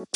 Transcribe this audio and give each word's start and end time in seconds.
Hop 0.00 0.08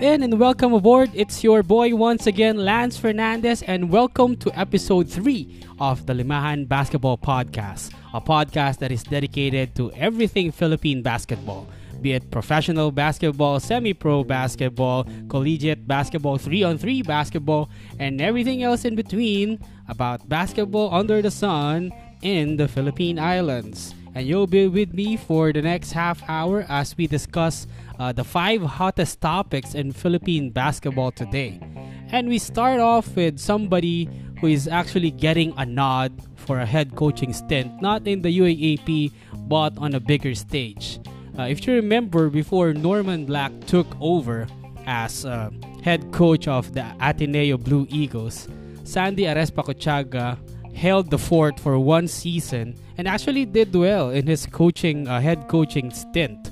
in 0.00 0.22
and 0.22 0.38
welcome 0.38 0.72
aboard. 0.72 1.10
It's 1.12 1.42
your 1.42 1.64
boy 1.64 1.96
once 1.96 2.28
again, 2.28 2.58
Lance 2.58 2.96
Fernandez, 2.96 3.62
and 3.62 3.90
welcome 3.90 4.36
to 4.36 4.56
episode 4.56 5.10
3 5.10 5.64
of 5.80 6.06
the 6.06 6.12
Limahan 6.12 6.68
Basketball 6.68 7.18
Podcast, 7.18 7.92
a 8.14 8.20
podcast 8.20 8.78
that 8.78 8.92
is 8.92 9.02
dedicated 9.02 9.74
to 9.74 9.90
everything 9.94 10.52
Philippine 10.52 11.02
basketball, 11.02 11.66
be 12.02 12.12
it 12.12 12.30
professional 12.30 12.90
basketball, 12.90 13.60
semi 13.60 13.92
pro 13.92 14.24
basketball, 14.24 15.06
collegiate 15.28 15.86
basketball, 15.86 16.38
3 16.38 16.62
on 16.62 16.78
3 16.78 17.02
basketball, 17.02 17.70
and 17.98 18.20
everything 18.20 18.62
else 18.62 18.84
in 18.84 18.94
between 18.94 19.58
about 19.88 20.28
basketball 20.28 20.92
under 20.92 21.22
the 21.22 21.30
sun 21.30 21.92
in 22.22 22.56
the 22.56 22.68
Philippine 22.68 23.18
Islands. 23.18 23.94
And 24.14 24.26
you'll 24.26 24.46
be 24.46 24.66
with 24.66 24.94
me 24.94 25.16
for 25.18 25.52
the 25.52 25.60
next 25.60 25.92
half 25.92 26.22
hour 26.26 26.64
as 26.70 26.96
we 26.96 27.06
discuss 27.06 27.66
uh, 27.98 28.12
the 28.12 28.24
five 28.24 28.62
hottest 28.62 29.20
topics 29.20 29.74
in 29.74 29.92
Philippine 29.92 30.50
basketball 30.50 31.12
today. 31.12 31.60
And 32.08 32.28
we 32.28 32.38
start 32.38 32.80
off 32.80 33.14
with 33.14 33.38
somebody 33.38 34.08
who 34.40 34.46
is 34.46 34.68
actually 34.68 35.10
getting 35.10 35.52
a 35.58 35.66
nod 35.66 36.12
for 36.34 36.60
a 36.60 36.66
head 36.66 36.94
coaching 36.94 37.32
stint, 37.32 37.82
not 37.82 38.06
in 38.06 38.22
the 38.22 38.38
UAAP, 38.38 39.12
but 39.48 39.76
on 39.78 39.94
a 39.94 40.00
bigger 40.00 40.34
stage. 40.34 40.98
Uh, 41.38 41.42
if 41.42 41.66
you 41.66 41.74
remember, 41.74 42.30
before 42.30 42.72
Norman 42.72 43.26
Black 43.26 43.52
took 43.66 43.86
over 44.00 44.46
as 44.86 45.26
uh, 45.26 45.50
head 45.82 46.10
coach 46.10 46.48
of 46.48 46.72
the 46.72 46.84
Ateneo 47.00 47.58
Blue 47.58 47.86
Eagles, 47.90 48.48
Sandy 48.84 49.24
Arespa 49.24 50.38
held 50.74 51.10
the 51.10 51.18
fort 51.18 51.60
for 51.60 51.78
one 51.78 52.08
season 52.08 52.74
and 52.96 53.06
actually 53.06 53.44
did 53.44 53.74
well 53.74 54.10
in 54.10 54.26
his 54.26 54.46
coaching 54.46 55.08
uh, 55.08 55.20
head 55.20 55.46
coaching 55.48 55.90
stint. 55.90 56.50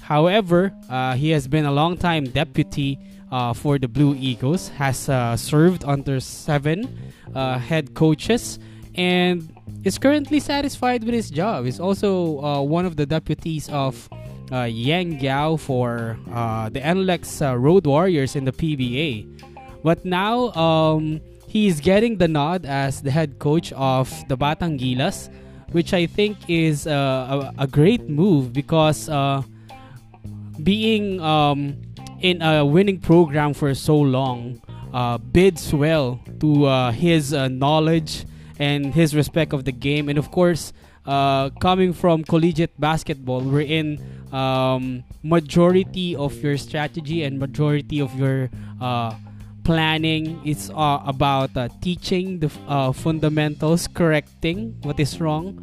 However, 0.00 0.72
uh, 0.90 1.14
he 1.14 1.30
has 1.30 1.48
been 1.48 1.64
a 1.64 1.72
long 1.72 1.96
time 1.96 2.24
deputy 2.24 2.98
uh, 3.30 3.52
for 3.54 3.78
the 3.78 3.88
Blue 3.88 4.14
Eagles, 4.14 4.68
has 4.70 5.08
uh, 5.08 5.36
served 5.36 5.84
under 5.84 6.20
seven 6.20 6.84
head 7.34 7.94
coaches, 7.94 8.58
and 8.94 9.54
is 9.84 9.98
currently 9.98 10.40
satisfied 10.40 11.04
with 11.04 11.14
his 11.14 11.30
job. 11.30 11.64
He's 11.64 11.80
also 11.80 12.42
uh, 12.42 12.62
one 12.62 12.84
of 12.84 12.96
the 12.96 13.06
deputies 13.06 13.68
of 13.70 14.08
uh, 14.50 14.66
Yeng 14.66 15.20
Guiao 15.20 15.58
for 15.58 16.18
the 16.72 16.80
NLEX 16.80 17.40
Road 17.60 17.86
Warriors 17.86 18.36
in 18.36 18.44
the 18.44 18.52
PBA. 18.52 19.26
But 19.82 20.04
now 20.04 20.50
um, 20.52 21.20
he's 21.46 21.80
getting 21.80 22.18
the 22.18 22.28
nod 22.28 22.66
as 22.66 23.02
the 23.02 23.10
head 23.10 23.38
coach 23.38 23.72
of 23.72 24.10
the 24.28 24.36
Batang 24.36 24.78
Gilas, 24.78 25.30
which 25.72 25.94
I 25.94 26.06
think 26.06 26.38
is 26.48 26.86
a, 26.86 27.52
a, 27.58 27.66
great 27.66 28.08
move 28.08 28.52
because 28.52 29.08
being 30.62 31.20
um, 31.20 31.76
in 32.20 32.42
a 32.42 32.64
winning 32.64 33.00
program 33.00 33.54
for 33.54 33.74
so 33.74 33.96
long 33.96 34.60
uh, 34.92 35.18
bids 35.18 35.72
well 35.72 36.20
to 36.40 36.64
uh, 36.64 36.92
his 36.92 37.32
uh, 37.32 37.48
knowledge 37.48 38.24
and 38.58 38.94
his 38.94 39.14
respect 39.14 39.52
of 39.52 39.64
the 39.64 39.72
game, 39.72 40.08
and 40.08 40.18
of 40.18 40.30
course, 40.30 40.72
uh, 41.06 41.50
coming 41.60 41.92
from 41.92 42.24
collegiate 42.24 42.78
basketball, 42.80 43.40
wherein 43.40 43.98
um, 44.32 45.04
majority 45.22 46.16
of 46.16 46.34
your 46.42 46.56
strategy 46.56 47.22
and 47.22 47.38
majority 47.38 48.00
of 48.00 48.14
your 48.18 48.50
uh, 48.80 49.14
planning 49.64 50.40
is 50.44 50.70
uh, 50.70 51.00
about 51.06 51.50
teaching 51.80 52.38
the 52.40 52.48
fundamentals, 52.94 53.86
correcting 53.88 54.76
what 54.82 54.98
is 55.00 55.20
wrong 55.20 55.60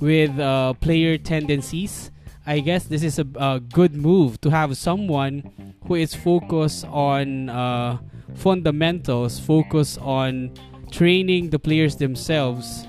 with 0.00 0.36
player 0.80 1.18
tendencies. 1.18 2.10
I 2.46 2.60
guess 2.60 2.84
this 2.84 3.02
is 3.02 3.18
a, 3.18 3.26
a 3.36 3.60
good 3.60 3.94
move 3.94 4.38
to 4.42 4.50
have 4.50 4.76
someone 4.76 5.74
who 5.86 5.94
is 5.94 6.14
focused 6.14 6.84
on 6.86 7.48
uh, 7.48 7.96
fundamentals, 8.34 9.40
focus 9.40 9.96
on 9.96 10.52
training 10.90 11.48
the 11.50 11.58
players 11.58 11.96
themselves, 11.96 12.86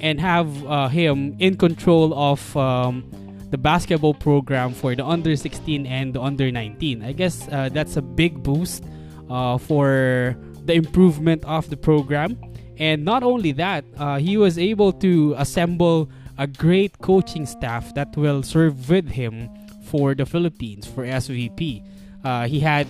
and 0.00 0.20
have 0.20 0.66
uh, 0.66 0.88
him 0.88 1.36
in 1.38 1.56
control 1.56 2.14
of 2.14 2.56
um, 2.56 3.04
the 3.50 3.58
basketball 3.58 4.14
program 4.14 4.72
for 4.72 4.94
the 4.94 5.04
under 5.04 5.36
16 5.36 5.86
and 5.86 6.14
the 6.14 6.20
under 6.20 6.50
19. 6.50 7.02
I 7.02 7.12
guess 7.12 7.48
uh, 7.50 7.68
that's 7.72 7.96
a 7.96 8.02
big 8.02 8.42
boost 8.42 8.84
uh, 9.28 9.58
for 9.58 10.36
the 10.64 10.74
improvement 10.74 11.44
of 11.44 11.68
the 11.68 11.76
program. 11.76 12.38
And 12.78 13.04
not 13.04 13.22
only 13.22 13.52
that, 13.52 13.84
uh, 13.98 14.18
he 14.18 14.36
was 14.36 14.58
able 14.58 14.92
to 15.04 15.34
assemble 15.36 16.10
a 16.38 16.46
great 16.46 16.98
coaching 17.00 17.44
staff 17.44 17.94
that 17.94 18.16
will 18.16 18.42
serve 18.42 18.88
with 18.88 19.08
him 19.10 19.50
for 19.84 20.14
the 20.14 20.24
Philippines 20.24 20.86
for 20.86 21.04
SBP. 21.04 21.84
Uh, 22.24 22.46
he 22.46 22.60
had 22.60 22.86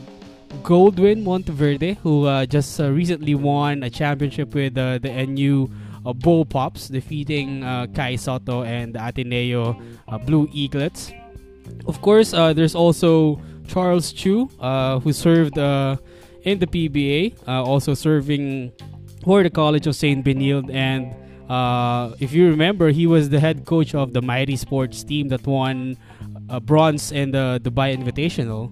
Goldwyn 0.62 1.24
Monteverde, 1.24 1.94
who 2.02 2.26
uh, 2.26 2.46
just 2.46 2.78
recently 2.78 3.34
won 3.34 3.82
a 3.82 3.90
championship 3.90 4.54
with 4.54 4.74
the 4.74 5.26
NU 5.26 5.68
uh, 6.06 6.12
Bullpups, 6.12 6.90
defeating 6.90 7.64
uh, 7.64 7.86
Kai 7.94 8.16
Sotto 8.16 8.62
and 8.62 8.96
Ateneo 8.96 9.80
Blue 10.26 10.48
Eaglets. 10.48 11.12
Of 11.86 12.00
course, 12.02 12.32
there's 12.32 12.74
also 12.74 13.40
Charles 13.68 14.12
Tiu, 14.12 14.50
who 15.02 15.12
served 15.12 15.56
in 15.56 16.58
the 16.58 16.66
PBA, 16.66 17.46
also 17.46 17.94
serving 17.94 18.72
for 19.24 19.42
the 19.42 19.50
College 19.50 19.86
of 19.86 19.94
St. 19.94 20.24
Benilde 20.24 20.74
and 20.74 21.14
uh, 21.50 22.14
if 22.20 22.32
you 22.32 22.48
remember, 22.48 22.90
he 22.90 23.08
was 23.08 23.28
the 23.28 23.40
head 23.40 23.66
coach 23.66 23.92
of 23.92 24.12
the 24.12 24.22
Mighty 24.22 24.54
Sports 24.54 25.02
team 25.02 25.26
that 25.28 25.44
won 25.44 25.98
uh, 26.48 26.60
bronze 26.60 27.10
in 27.10 27.32
the 27.32 27.60
Dubai 27.64 27.90
Invitational. 27.90 28.70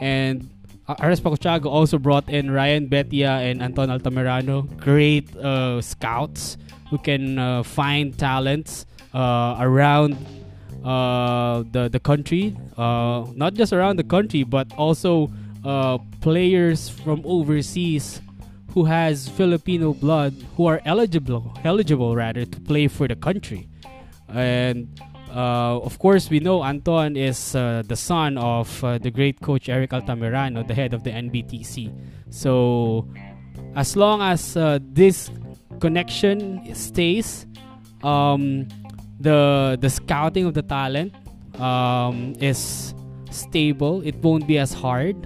And 0.00 0.50
Arespacochaga 0.88 1.66
also 1.66 1.98
brought 1.98 2.28
in 2.28 2.50
Ryan 2.50 2.88
Betia 2.88 3.48
and 3.48 3.62
Anton 3.62 3.90
Altamirano, 3.90 4.66
great 4.80 5.36
uh, 5.36 5.80
scouts 5.80 6.58
who 6.90 6.98
can 6.98 7.38
uh, 7.38 7.62
find 7.62 8.16
talents 8.18 8.86
uh, 9.14 9.56
around 9.58 10.16
uh, 10.84 11.64
the, 11.72 11.88
the 11.88 12.00
country. 12.00 12.56
not 12.76 13.54
just 13.54 13.72
around 13.72 13.96
the 13.96 14.04
country, 14.04 14.44
but 14.44 14.72
also 14.76 15.30
players 16.20 16.88
from 16.88 17.22
overseas 17.24 18.20
who 18.76 18.84
has 18.84 19.28
Filipino 19.30 19.94
blood 19.94 20.34
who 20.56 20.66
are 20.66 20.82
eligible 20.84 21.50
eligible 21.64 22.14
rather 22.14 22.44
to 22.44 22.60
play 22.60 22.86
for 22.86 23.08
the 23.08 23.16
country. 23.16 23.68
And 24.28 25.00
uh, 25.36 25.80
of 25.80 25.98
course, 25.98 26.30
we 26.30 26.40
know 26.40 26.64
Anton 26.64 27.16
is 27.16 27.54
uh, 27.54 27.82
the 27.86 27.96
son 27.96 28.38
of 28.38 28.82
uh, 28.82 28.98
the 28.98 29.10
great 29.10 29.40
coach 29.40 29.68
Eric 29.68 29.90
Altamirano, 29.90 30.66
the 30.66 30.74
head 30.74 30.94
of 30.94 31.04
the 31.04 31.10
NBTC. 31.10 31.92
So, 32.30 33.08
as 33.74 33.96
long 33.96 34.22
as 34.22 34.56
uh, 34.56 34.78
this 34.80 35.30
connection 35.76 36.74
stays, 36.74 37.46
um, 38.02 38.68
the 39.20 39.78
the 39.80 39.90
scouting 39.90 40.44
of 40.46 40.54
the 40.54 40.62
talent 40.62 41.14
um, 41.60 42.34
is 42.40 42.94
stable. 43.30 44.02
It 44.02 44.16
won't 44.16 44.46
be 44.46 44.58
as 44.58 44.72
hard 44.72 45.16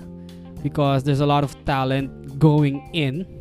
because 0.62 1.04
there's 1.04 1.20
a 1.20 1.26
lot 1.26 1.42
of 1.44 1.56
talent 1.64 2.38
going 2.38 2.88
in 2.92 3.40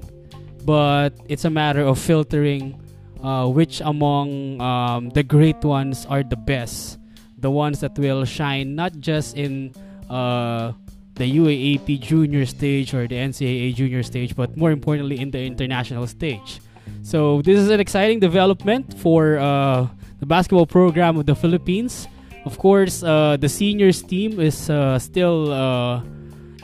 but 0.65 1.17
it's 1.27 1.45
a 1.45 1.49
matter 1.49 1.81
of 1.81 1.97
filtering 1.97 2.79
uh, 3.23 3.47
which 3.47 3.81
among 3.81 4.61
um, 4.61 5.09
the 5.09 5.23
great 5.23 5.63
ones 5.63 6.05
are 6.05 6.23
the 6.23 6.35
best, 6.35 6.99
the 7.37 7.49
ones 7.49 7.79
that 7.79 7.97
will 7.97 8.23
shine 8.23 8.75
not 8.75 8.93
just 8.99 9.35
in 9.35 9.73
uh, 10.09 10.71
the 11.15 11.25
UAAP 11.25 11.99
junior 11.99 12.45
stage 12.45 12.93
or 12.93 13.07
the 13.07 13.15
NCAA 13.15 13.75
junior 13.75 14.03
stage, 14.03 14.35
but 14.35 14.55
more 14.55 14.71
importantly 14.71 15.19
in 15.19 15.31
the 15.31 15.43
international 15.43 16.07
stage. 16.07 16.61
So 17.03 17.41
this 17.41 17.59
is 17.59 17.69
an 17.69 17.79
exciting 17.79 18.19
development 18.19 18.97
for 18.99 19.37
uh, 19.37 19.87
the 20.19 20.25
basketball 20.25 20.65
program 20.65 21.17
of 21.17 21.25
the 21.25 21.35
Philippines. 21.35 22.07
Of 22.45 22.57
course, 22.57 23.03
uh, 23.03 23.37
the 23.37 23.49
seniors 23.49 24.01
team 24.01 24.39
is 24.39 24.69
uh, 24.69 24.99
still 24.99 25.51
uh, 25.51 26.01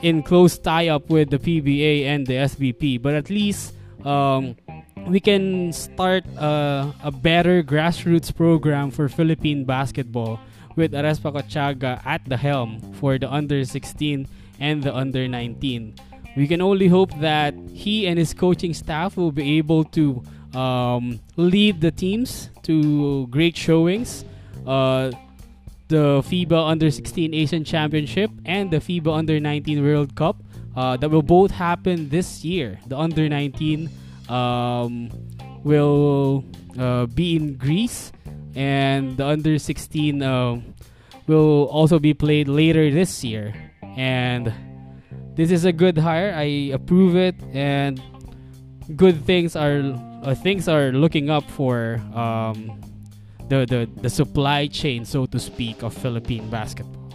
in 0.02 0.22
close 0.22 0.58
tie-up 0.58 1.10
with 1.10 1.30
the 1.30 1.38
PBA 1.38 2.04
and 2.04 2.26
the 2.26 2.34
SBP, 2.48 3.00
but 3.00 3.14
at 3.14 3.30
least 3.30 3.74
um, 4.04 4.56
we 5.06 5.20
can 5.20 5.72
start 5.72 6.24
uh, 6.36 6.92
a 7.02 7.10
better 7.10 7.62
grassroots 7.62 8.34
program 8.34 8.90
for 8.90 9.08
Philippine 9.08 9.64
basketball 9.64 10.40
with 10.76 10.92
Arespacochaga 10.92 12.04
at 12.04 12.24
the 12.26 12.36
helm 12.36 12.80
for 12.94 13.18
the 13.18 13.30
under 13.32 13.64
16 13.64 14.28
and 14.60 14.82
the 14.82 14.94
under 14.94 15.26
19. 15.26 15.94
We 16.36 16.46
can 16.46 16.60
only 16.60 16.88
hope 16.88 17.18
that 17.20 17.54
he 17.72 18.06
and 18.06 18.18
his 18.18 18.34
coaching 18.34 18.74
staff 18.74 19.16
will 19.16 19.32
be 19.32 19.56
able 19.56 19.84
to 19.96 20.22
um, 20.54 21.18
lead 21.36 21.80
the 21.80 21.90
teams 21.90 22.50
to 22.64 23.26
great 23.28 23.56
showings. 23.56 24.24
Uh, 24.66 25.12
the 25.88 26.20
FIBA 26.22 26.68
Under 26.68 26.90
16 26.90 27.32
Asian 27.32 27.64
Championship 27.64 28.30
and 28.44 28.70
the 28.70 28.78
FIBA 28.78 29.16
Under 29.16 29.40
19 29.40 29.82
World 29.82 30.14
Cup 30.14 30.36
uh, 30.76 30.96
that 30.98 31.10
will 31.10 31.22
both 31.22 31.50
happen 31.50 32.08
this 32.08 32.44
year. 32.44 32.78
The 32.86 32.98
Under 32.98 33.28
19 33.28 33.88
um, 34.28 35.10
will 35.64 36.44
uh, 36.78 37.06
be 37.06 37.36
in 37.36 37.54
Greece, 37.54 38.12
and 38.54 39.16
the 39.16 39.26
Under 39.26 39.58
16 39.58 40.22
uh, 40.22 40.60
will 41.26 41.64
also 41.72 41.98
be 41.98 42.12
played 42.12 42.48
later 42.48 42.90
this 42.90 43.24
year. 43.24 43.54
And 43.96 44.52
this 45.36 45.50
is 45.50 45.64
a 45.64 45.72
good 45.72 45.98
hire. 45.98 46.34
I 46.34 46.72
approve 46.72 47.14
it, 47.14 47.36
and 47.52 48.00
good 48.96 49.24
things 49.24 49.54
are 49.54 49.94
uh, 50.24 50.34
things 50.34 50.68
are 50.68 50.90
looking 50.90 51.30
up 51.30 51.48
for 51.50 52.00
um, 52.14 52.80
the, 53.48 53.64
the 53.66 53.88
the 54.00 54.10
supply 54.10 54.66
chain, 54.66 55.04
so 55.04 55.26
to 55.26 55.38
speak, 55.38 55.82
of 55.82 55.94
Philippine 55.94 56.48
basketball. 56.50 57.05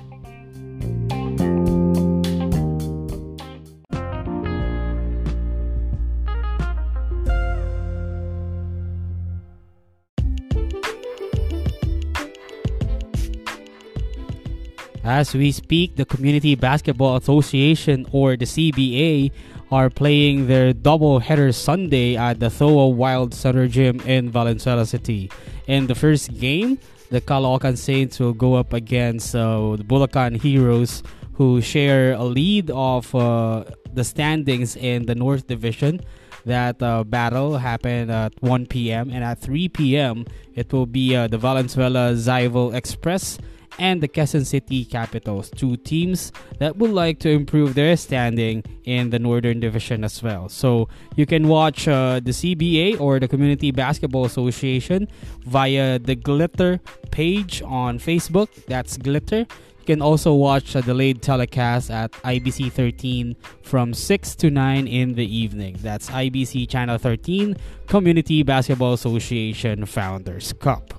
As 15.04 15.34
we 15.34 15.52
speak, 15.52 15.96
the 15.96 16.06
Community 16.06 16.54
Basketball 16.54 17.18
Association 17.18 18.06
or 18.12 18.38
the 18.38 18.46
CBA 18.46 19.32
are 19.72 19.90
playing 19.90 20.46
their 20.48 20.74
double 20.74 21.20
header 21.20 21.52
Sunday 21.52 22.16
at 22.16 22.40
the 22.40 22.50
Thoa 22.50 22.94
Wild 22.94 23.34
Center 23.34 23.68
Gym 23.68 24.00
in 24.02 24.30
Valenzuela 24.30 24.86
City. 24.86 25.32
In 25.66 25.88
the 25.88 25.96
first 25.96 26.38
game, 26.38 26.78
the 27.10 27.20
Caloocan 27.20 27.78
Saints 27.78 28.20
will 28.20 28.34
go 28.34 28.54
up 28.54 28.74
against 28.74 29.36
uh, 29.36 29.76
the 29.76 29.84
Bulacan 29.84 30.40
Heroes, 30.40 31.02
who 31.34 31.62
share 31.62 32.14
a 32.14 32.24
lead 32.24 32.70
of 32.70 33.14
uh, 33.16 33.64
the 33.94 34.04
standings 34.04 34.76
in 34.76 35.08
the 35.08 35.16
North 35.16 35.48
Division. 35.48 36.02
That 36.46 36.82
uh, 36.82 37.04
battle 37.04 37.58
happened 37.58 38.12
at 38.12 38.34
1 38.42 38.68
p.m. 38.68 39.10
and 39.10 39.24
at 39.24 39.40
3 39.40 39.70
p.m. 39.70 40.26
it 40.56 40.72
will 40.74 40.86
be 40.86 41.16
uh, 41.16 41.28
the 41.28 41.38
Valenzuela 41.38 42.14
Zyval 42.14 42.74
Express 42.74 43.38
and 43.80 44.02
the 44.02 44.08
Quezon 44.08 44.46
City 44.46 44.86
Capitals, 44.86 45.50
two 45.50 45.78
teams 45.78 46.32
that 46.60 46.78
would 46.78 46.92
like 46.92 47.20
to 47.20 47.30
improve 47.30 47.76
their 47.76 47.96
standing 47.98 48.64
in 48.86 49.10
the 49.10 49.20
Northern 49.20 49.60
Division 49.60 50.04
as 50.04 50.22
well. 50.22 50.50
So 50.50 50.90
you 51.16 51.26
can 51.26 51.48
watch 51.48 51.88
uh, 51.88 52.20
the 52.24 52.32
CBA 52.32 53.00
or 53.00 53.20
the 53.20 53.28
Community 53.28 53.72
Basketball 53.72 54.26
Association 54.26 55.08
via 55.46 56.00
the 56.00 56.16
Glitter 56.16 56.80
page 57.12 57.62
on 57.64 58.00
Facebook. 58.00 58.50
That's 58.66 58.98
Glitter. 58.98 59.46
You 59.82 59.86
can 59.86 60.02
also 60.02 60.34
watch 60.34 60.76
a 60.76 60.82
delayed 60.84 61.24
telecast 61.24 61.90
at 61.90 62.12
IBC 62.12 62.72
13 62.72 63.36
from 63.64 63.96
6 63.96 64.36
to 64.36 64.52
9 64.52 64.88
in 64.88 65.16
the 65.16 65.26
evening. 65.26 65.78
That's 65.82 66.08
IBC 66.10 66.70
Channel 66.70 67.00
13 67.00 67.58
Community 67.88 68.44
Basketball 68.44 68.94
Association 68.94 69.88
Founders 69.88 70.54
Cup. 70.54 70.94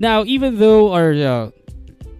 Now, 0.00 0.24
even 0.24 0.58
though 0.58 0.92
our 0.92 1.12
uh, 1.12 1.50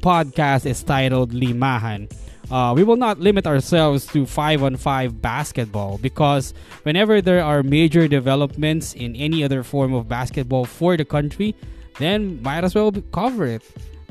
podcast 0.00 0.66
is 0.66 0.82
titled 0.82 1.32
Limahan, 1.32 2.10
uh, 2.50 2.72
we 2.74 2.82
will 2.82 2.96
not 2.96 3.20
limit 3.20 3.46
ourselves 3.46 4.06
to 4.06 4.24
5 4.24 4.62
on 4.62 4.76
5 4.76 5.20
basketball 5.20 5.98
because 5.98 6.54
whenever 6.82 7.20
there 7.20 7.44
are 7.44 7.62
major 7.62 8.08
developments 8.08 8.94
in 8.94 9.14
any 9.16 9.44
other 9.44 9.62
form 9.62 9.92
of 9.92 10.08
basketball 10.08 10.64
for 10.64 10.96
the 10.96 11.04
country, 11.04 11.54
then 11.98 12.42
might 12.42 12.64
as 12.64 12.74
well 12.74 12.90
cover 13.12 13.44
it. 13.44 13.62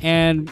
And 0.01 0.51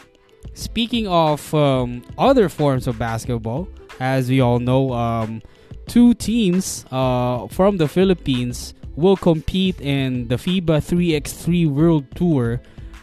speaking 0.53 1.07
of 1.07 1.53
um, 1.53 2.03
other 2.17 2.49
forms 2.49 2.87
of 2.87 2.97
basketball, 2.97 3.67
as 3.99 4.29
we 4.29 4.41
all 4.41 4.59
know, 4.59 4.91
um, 4.93 5.43
two 5.87 6.15
teams 6.15 6.85
uh, 6.91 7.47
from 7.47 7.77
the 7.77 7.87
Philippines 7.87 8.73
will 8.95 9.17
compete 9.17 9.79
in 9.79 10.27
the 10.29 10.37
FIBA 10.37 10.81
3x3 10.81 11.69
World 11.69 12.05
Tour 12.15 12.61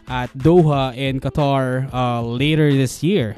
at 0.09 0.33
Doha 0.37 0.97
in 0.97 1.21
Qatar 1.21 1.93
uh, 1.93 2.23
later 2.23 2.73
this 2.73 3.03
year. 3.03 3.37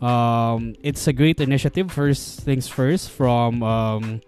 Um, 0.00 0.74
it's 0.82 1.06
a 1.06 1.12
great 1.12 1.40
initiative. 1.40 1.90
First 1.90 2.40
things 2.40 2.68
first, 2.68 3.10
from 3.10 3.62
um, 3.62 4.20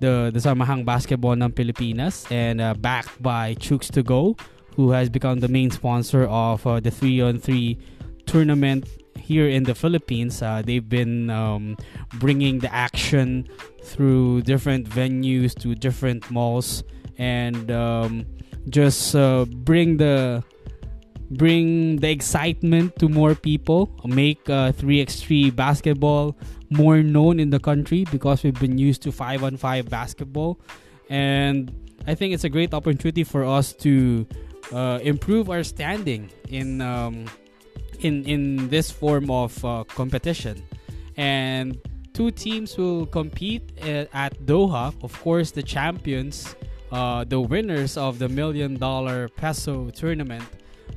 the 0.00 0.30
the 0.32 0.40
Samahang 0.40 0.84
Basketbol 0.84 1.40
ng 1.40 1.52
Pilipinas 1.52 2.28
and 2.30 2.60
uh, 2.60 2.74
backed 2.74 3.16
by 3.22 3.54
Chooks 3.56 3.90
to 3.92 4.02
Go, 4.02 4.36
who 4.76 4.92
has 4.92 5.08
become 5.08 5.40
the 5.40 5.48
main 5.48 5.70
sponsor 5.70 6.24
of 6.28 6.66
uh, 6.66 6.80
the 6.80 6.90
three 6.90 7.20
on 7.20 7.40
three 7.40 7.78
tournament 8.26 8.84
here 9.16 9.48
in 9.48 9.64
the 9.64 9.74
Philippines. 9.74 10.42
Uh, 10.42 10.62
they've 10.64 10.88
been 10.88 11.30
um, 11.30 11.76
bringing 12.20 12.60
the 12.60 12.72
action 12.72 13.48
through 13.82 14.42
different 14.42 14.88
venues 14.88 15.56
to 15.60 15.74
different 15.74 16.30
malls 16.30 16.84
and 17.18 17.70
um, 17.70 18.24
just 18.68 19.16
uh, 19.16 19.44
bring 19.64 19.96
the 19.96 20.44
bring 21.30 21.96
the 21.96 22.10
excitement 22.10 22.98
to 22.98 23.08
more 23.08 23.34
people, 23.34 23.90
make 24.04 24.48
uh, 24.48 24.72
3x3 24.72 25.54
basketball 25.54 26.36
more 26.70 27.02
known 27.02 27.40
in 27.40 27.50
the 27.50 27.58
country 27.58 28.04
because 28.10 28.42
we've 28.42 28.58
been 28.60 28.78
used 28.78 29.02
to 29.02 29.12
5 29.12 29.44
on 29.44 29.56
5 29.56 29.88
basketball. 29.88 30.60
And 31.10 31.72
I 32.06 32.14
think 32.14 32.34
it's 32.34 32.44
a 32.44 32.48
great 32.48 32.72
opportunity 32.74 33.24
for 33.24 33.44
us 33.44 33.72
to 33.84 34.26
uh, 34.72 34.98
improve 35.02 35.50
our 35.50 35.62
standing 35.62 36.30
in 36.48 36.80
um, 36.80 37.26
in 38.00 38.24
in 38.24 38.68
this 38.68 38.90
form 38.90 39.30
of 39.30 39.64
uh, 39.64 39.84
competition. 39.84 40.62
And 41.16 41.78
two 42.12 42.30
teams 42.30 42.76
will 42.76 43.06
compete 43.06 43.76
at, 43.80 44.08
uh, 44.14 44.28
Doha. 44.44 44.94
Of 45.02 45.18
course, 45.20 45.50
the 45.50 45.62
champions, 45.62 46.54
uh, 46.92 47.24
the 47.24 47.40
winners 47.40 47.96
of 47.96 48.18
the 48.18 48.28
million 48.28 48.76
dollar 48.76 49.28
peso 49.28 49.90
tournament 49.90 50.44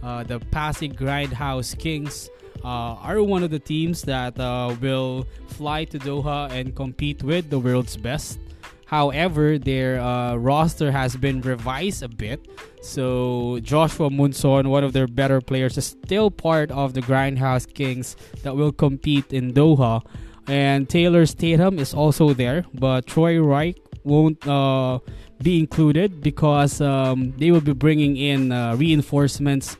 uh, 0.03 0.23
the 0.23 0.39
Pasig 0.51 0.97
Grindhouse 0.97 1.77
Kings 1.77 2.29
uh, 2.63 2.95
are 3.01 3.21
one 3.23 3.43
of 3.43 3.51
the 3.51 3.59
teams 3.59 4.01
that 4.03 4.39
uh, 4.39 4.75
will 4.81 5.27
fly 5.47 5.85
to 5.85 5.99
Doha 5.99 6.51
and 6.51 6.75
compete 6.75 7.23
with 7.23 7.49
the 7.49 7.59
world's 7.59 7.97
best. 7.97 8.39
However, 8.85 9.57
their 9.57 10.01
uh, 10.01 10.35
roster 10.35 10.91
has 10.91 11.15
been 11.15 11.39
revised 11.41 12.03
a 12.03 12.09
bit. 12.09 12.45
So 12.81 13.59
Joshua 13.63 14.09
Munzon, 14.09 14.67
one 14.67 14.83
of 14.83 14.91
their 14.91 15.07
better 15.07 15.39
players, 15.39 15.77
is 15.77 15.85
still 15.85 16.29
part 16.29 16.71
of 16.71 16.93
the 16.93 17.01
Grindhouse 17.01 17.71
Kings 17.73 18.17
that 18.43 18.55
will 18.55 18.73
compete 18.73 19.31
in 19.31 19.53
Doha. 19.53 20.03
And 20.47 20.89
Taylor 20.89 21.25
Statham 21.25 21.79
is 21.79 21.93
also 21.93 22.33
there, 22.33 22.65
but 22.73 23.05
Troy 23.05 23.37
Rike 23.37 23.77
won't 24.03 24.45
uh, 24.45 24.99
be 25.41 25.59
included 25.59 26.21
because 26.21 26.81
um, 26.81 27.33
they 27.37 27.51
will 27.51 27.61
be 27.61 27.73
bringing 27.73 28.17
in 28.17 28.51
uh, 28.51 28.75
reinforcements 28.75 29.77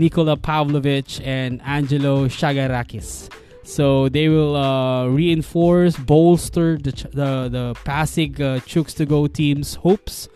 Nikola 0.00 0.38
Pavlovic 0.38 1.20
and 1.22 1.60
Angelo 1.62 2.26
Shagarakis. 2.26 3.30
So 3.64 4.08
they 4.08 4.30
will 4.30 4.56
uh, 4.56 5.06
reinforce, 5.08 5.94
bolster 5.96 6.78
the 6.78 6.92
the, 7.12 7.30
the 7.52 7.76
Pasig 7.84 8.40
uh, 8.40 8.60
Chooks 8.60 8.96
to 8.96 9.04
go 9.04 9.26
team's 9.26 9.74
hopes 9.74 10.28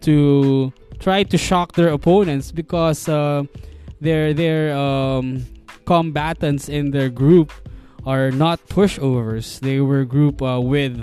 to 0.00 0.72
try 0.98 1.22
to 1.22 1.38
shock 1.38 1.72
their 1.74 1.88
opponents 1.94 2.50
because 2.50 3.08
uh, 3.08 3.44
their 4.00 4.34
their 4.34 4.76
um, 4.76 5.46
combatants 5.86 6.68
in 6.68 6.90
their 6.90 7.08
group 7.08 7.52
are 8.04 8.32
not 8.32 8.58
pushovers. 8.66 9.60
They 9.60 9.80
were 9.80 10.04
group 10.04 10.42
uh, 10.42 10.60
with 10.60 10.98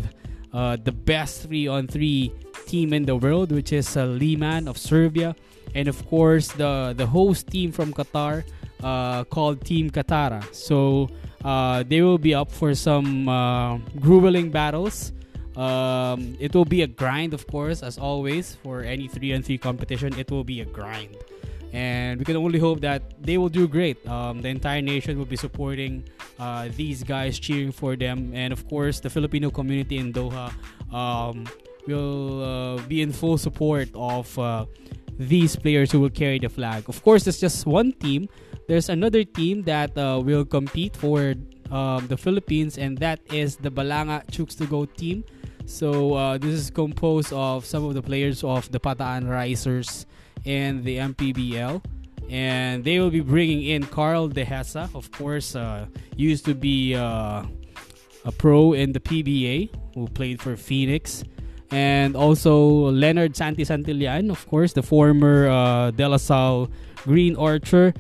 uh, 0.52 0.76
the 0.76 0.92
best 0.92 1.44
three 1.48 1.68
on 1.68 1.88
three 1.88 2.34
team 2.68 2.92
in 2.92 3.06
the 3.06 3.16
world, 3.16 3.54
which 3.54 3.72
is 3.72 3.96
uh, 3.96 4.06
Liman 4.06 4.68
of 4.68 4.78
Serbia 4.78 5.36
and 5.76 5.88
of 5.88 6.06
course 6.08 6.48
the 6.54 6.94
the 6.98 7.06
host 7.06 7.48
team 7.48 7.72
from 7.72 7.94
Qatar 7.94 8.44
uh, 8.84 9.24
called 9.26 9.66
Team 9.66 9.90
Katara. 9.90 10.44
So 10.54 11.10
uh, 11.44 11.84
they 11.84 12.02
will 12.02 12.18
be 12.18 12.34
up 12.34 12.52
for 12.52 12.76
some 12.76 13.28
uh, 13.28 13.78
grueling 14.00 14.52
battles. 14.52 15.14
Um, 15.56 16.38
it 16.40 16.56
will 16.56 16.66
be 16.66 16.84
a 16.84 16.88
grind, 16.88 17.34
of 17.34 17.48
course, 17.48 17.84
as 17.84 17.98
always 17.98 18.56
for 18.64 18.82
any 18.82 19.08
three 19.08 19.34
on 19.34 19.42
three 19.42 19.58
competition. 19.58 20.16
It 20.18 20.32
will 20.32 20.46
be 20.46 20.62
a 20.62 20.66
grind, 20.66 21.18
and 21.74 22.20
we 22.20 22.24
can 22.24 22.38
only 22.38 22.60
hope 22.60 22.80
that 22.82 23.04
they 23.22 23.38
will 23.38 23.50
do 23.50 23.68
great. 23.68 24.00
Um, 24.08 24.42
the 24.42 24.48
entire 24.48 24.82
nation 24.82 25.18
will 25.18 25.28
be 25.28 25.36
supporting 25.36 26.08
uh, 26.40 26.70
these 26.78 27.04
guys, 27.04 27.40
cheering 27.40 27.74
for 27.74 27.98
them, 27.98 28.32
and 28.34 28.54
of 28.54 28.68
course, 28.70 29.02
the 29.02 29.10
Filipino 29.10 29.52
community 29.52 29.98
in 29.98 30.14
Doha 30.14 30.54
um, 30.94 31.44
will 31.88 32.44
uh, 32.44 32.82
be 32.88 33.02
in 33.02 33.12
full 33.12 33.38
support 33.38 33.90
of 33.96 34.32
uh, 34.40 34.64
these 35.20 35.56
players 35.56 35.92
who 35.92 36.00
will 36.00 36.10
carry 36.10 36.40
the 36.40 36.50
flag. 36.50 36.88
Of 36.90 37.04
course, 37.04 37.28
it's 37.28 37.40
just 37.40 37.68
one 37.68 37.92
team. 37.92 38.28
There's 38.68 38.90
another 38.90 39.24
team 39.24 39.64
that 39.64 39.96
uh, 39.98 40.22
will 40.24 40.46
compete 40.46 40.96
for 40.96 41.36
um, 41.70 42.08
the 42.08 42.18
Philippines, 42.18 42.78
and 42.78 42.98
that 43.00 43.20
is 43.32 43.58
the 43.58 43.70
Balanga 43.70 44.26
Chooks 44.32 44.58
to 44.58 44.66
Go 44.66 44.86
team. 44.86 45.24
So 45.66 46.16
uh, 46.16 46.38
this 46.40 46.56
is 46.56 46.72
composed 46.72 47.34
of 47.34 47.66
some 47.66 47.86
of 47.86 47.94
the 47.94 48.02
players 48.02 48.44
of 48.44 48.72
the 48.72 48.80
Bataan 48.80 49.30
Risers 49.30 50.08
and 50.46 50.84
the 50.84 50.98
MPBL. 50.98 51.84
and 52.30 52.84
they 52.84 53.00
will 53.00 53.10
be 53.10 53.22
bringing 53.22 53.64
in 53.64 53.84
Carl 53.84 54.30
Dehesa, 54.30 54.94
of 54.94 55.12
course, 55.12 55.56
uh, 55.56 55.88
used 56.16 56.46
to 56.46 56.54
be 56.54 56.96
uh, 56.96 57.44
a 58.24 58.32
pro 58.32 58.74
in 58.74 58.94
the 58.94 59.00
PBA 59.00 59.70
who 59.96 60.08
played 60.08 60.40
for 60.40 60.56
Phoenix, 60.56 61.24
and 61.72 62.16
also 62.16 62.90
Leonard 62.92 63.36
Santi 63.36 63.64
Santillan, 63.64 64.32
of 64.32 64.48
course, 64.48 64.74
the 64.74 64.84
former 64.84 65.48
uh, 65.48 65.92
De 65.92 66.08
La 66.08 66.18
Salle 66.18 66.70
Green 67.04 67.36
Archer, 67.36 67.94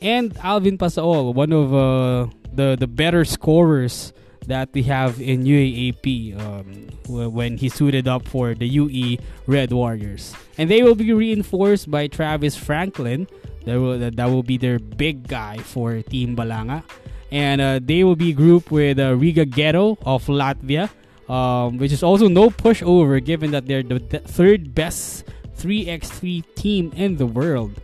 and 0.00 0.36
Alvin 0.42 0.78
Pasaol, 0.78 1.34
one 1.34 1.52
of 1.52 1.74
uh, 1.74 2.26
the 2.52 2.76
the 2.78 2.86
better 2.86 3.24
scorers 3.24 4.12
that 4.46 4.68
we 4.72 4.82
have 4.82 5.20
in 5.20 5.44
UAAP 5.44 6.38
um, 6.38 6.88
when 7.32 7.56
he 7.56 7.68
suited 7.68 8.08
up 8.08 8.26
for 8.26 8.54
the 8.54 8.66
UE 8.66 9.18
Red 9.46 9.72
Warriors. 9.72 10.34
And 10.58 10.70
they 10.70 10.82
will 10.82 10.94
be 10.94 11.12
reinforced 11.12 11.90
by 11.90 12.06
Travis 12.08 12.56
Franklin. 12.56 13.28
That 13.64 13.78
will, 13.78 13.98
that 13.98 14.26
will 14.26 14.42
be 14.42 14.58
their 14.58 14.78
big 14.78 15.28
guy 15.28 15.58
for 15.58 16.02
Team 16.02 16.34
Balanga. 16.34 16.82
And 17.30 17.60
uh, 17.60 17.80
they 17.80 18.04
will 18.04 18.16
be 18.16 18.32
grouped 18.32 18.70
with 18.70 18.98
uh, 18.98 19.14
Riga 19.14 19.44
Ghetto 19.44 19.96
of 20.02 20.26
Latvia, 20.26 20.90
um, 21.28 21.78
which 21.78 21.92
is 21.92 22.02
also 22.02 22.28
no 22.28 22.50
pushover 22.50 23.22
given 23.24 23.50
that 23.52 23.66
they're 23.66 23.82
the 23.82 23.98
third 23.98 24.74
best 24.74 25.24
3x3 25.58 26.42
team 26.54 26.92
in 26.96 27.16
the 27.16 27.26
world. 27.26 27.80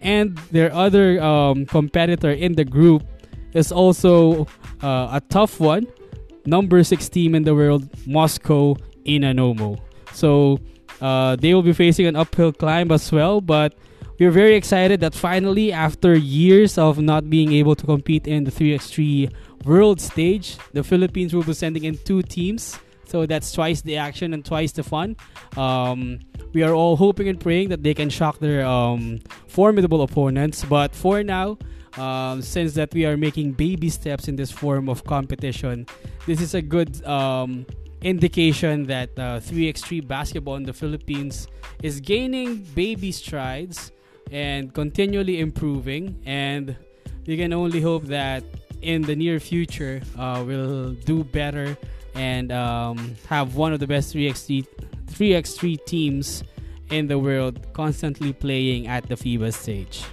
And 0.00 0.36
their 0.52 0.72
other 0.72 1.20
um, 1.20 1.66
competitor 1.66 2.30
in 2.30 2.54
the 2.54 2.64
group 2.64 3.02
is 3.54 3.72
also 3.72 4.46
uh, 4.82 5.18
a 5.18 5.22
tough 5.28 5.58
one. 5.58 5.86
Number 6.44 6.84
six 6.84 7.08
team 7.08 7.34
in 7.34 7.42
the 7.42 7.54
world, 7.54 7.88
Moscow 8.06 8.76
Inanomo. 9.04 9.80
So 10.12 10.60
uh, 11.00 11.36
they 11.36 11.54
will 11.54 11.62
be 11.62 11.72
facing 11.72 12.06
an 12.06 12.14
uphill 12.14 12.52
climb 12.52 12.92
as 12.92 13.10
well, 13.10 13.40
but 13.40 13.74
we're 14.18 14.30
very 14.30 14.54
excited 14.54 15.00
that 15.00 15.14
finally, 15.14 15.72
after 15.72 16.16
years 16.16 16.78
of 16.78 16.98
not 16.98 17.28
being 17.28 17.52
able 17.52 17.74
to 17.74 17.84
compete 17.84 18.26
in 18.26 18.44
the 18.44 18.50
3x3 18.50 19.32
world 19.64 20.00
stage, 20.00 20.56
the 20.72 20.82
Philippines 20.82 21.34
will 21.34 21.42
be 21.42 21.52
sending 21.52 21.84
in 21.84 21.98
two 21.98 22.22
teams. 22.22 22.78
So 23.04 23.26
that's 23.26 23.52
twice 23.52 23.82
the 23.82 23.98
action 23.98 24.32
and 24.32 24.44
twice 24.44 24.72
the 24.72 24.82
fun. 24.82 25.16
Um, 25.56 26.20
we 26.52 26.62
are 26.62 26.72
all 26.72 26.96
hoping 26.96 27.28
and 27.28 27.38
praying 27.38 27.68
that 27.68 27.82
they 27.82 27.94
can 27.94 28.08
shock 28.08 28.38
their 28.38 28.64
um, 28.64 29.20
formidable 29.46 30.02
opponents. 30.02 30.64
But 30.64 30.94
for 30.94 31.22
now, 31.22 31.58
um, 31.98 32.42
since 32.42 32.74
that 32.74 32.92
we 32.94 33.06
are 33.06 33.16
making 33.16 33.52
baby 33.52 33.90
steps 33.90 34.28
in 34.28 34.36
this 34.36 34.50
form 34.50 34.88
of 34.88 35.04
competition, 35.04 35.86
this 36.26 36.40
is 36.40 36.54
a 36.54 36.62
good 36.62 37.04
um, 37.04 37.66
indication 38.02 38.84
that 38.84 39.10
uh, 39.18 39.40
3x3 39.40 40.06
basketball 40.06 40.56
in 40.56 40.64
the 40.64 40.72
Philippines 40.72 41.48
is 41.82 42.00
gaining 42.00 42.62
baby 42.74 43.12
strides 43.12 43.92
and 44.30 44.72
continually 44.72 45.40
improving. 45.40 46.20
And 46.26 46.76
we 47.26 47.36
can 47.36 47.52
only 47.52 47.80
hope 47.80 48.04
that 48.04 48.44
in 48.82 49.02
the 49.02 49.16
near 49.16 49.40
future 49.40 50.02
uh, 50.18 50.44
we'll 50.46 50.92
do 50.92 51.24
better 51.24 51.76
and 52.14 52.52
um, 52.52 53.16
have 53.28 53.56
one 53.56 53.72
of 53.72 53.80
the 53.80 53.86
best 53.86 54.14
3x3, 54.14 54.66
3x3 55.06 55.84
teams 55.84 56.44
in 56.90 57.08
the 57.08 57.18
world 57.18 57.72
constantly 57.72 58.32
playing 58.32 58.86
at 58.86 59.08
the 59.08 59.14
FIBA 59.14 59.52
stage. 59.52 60.04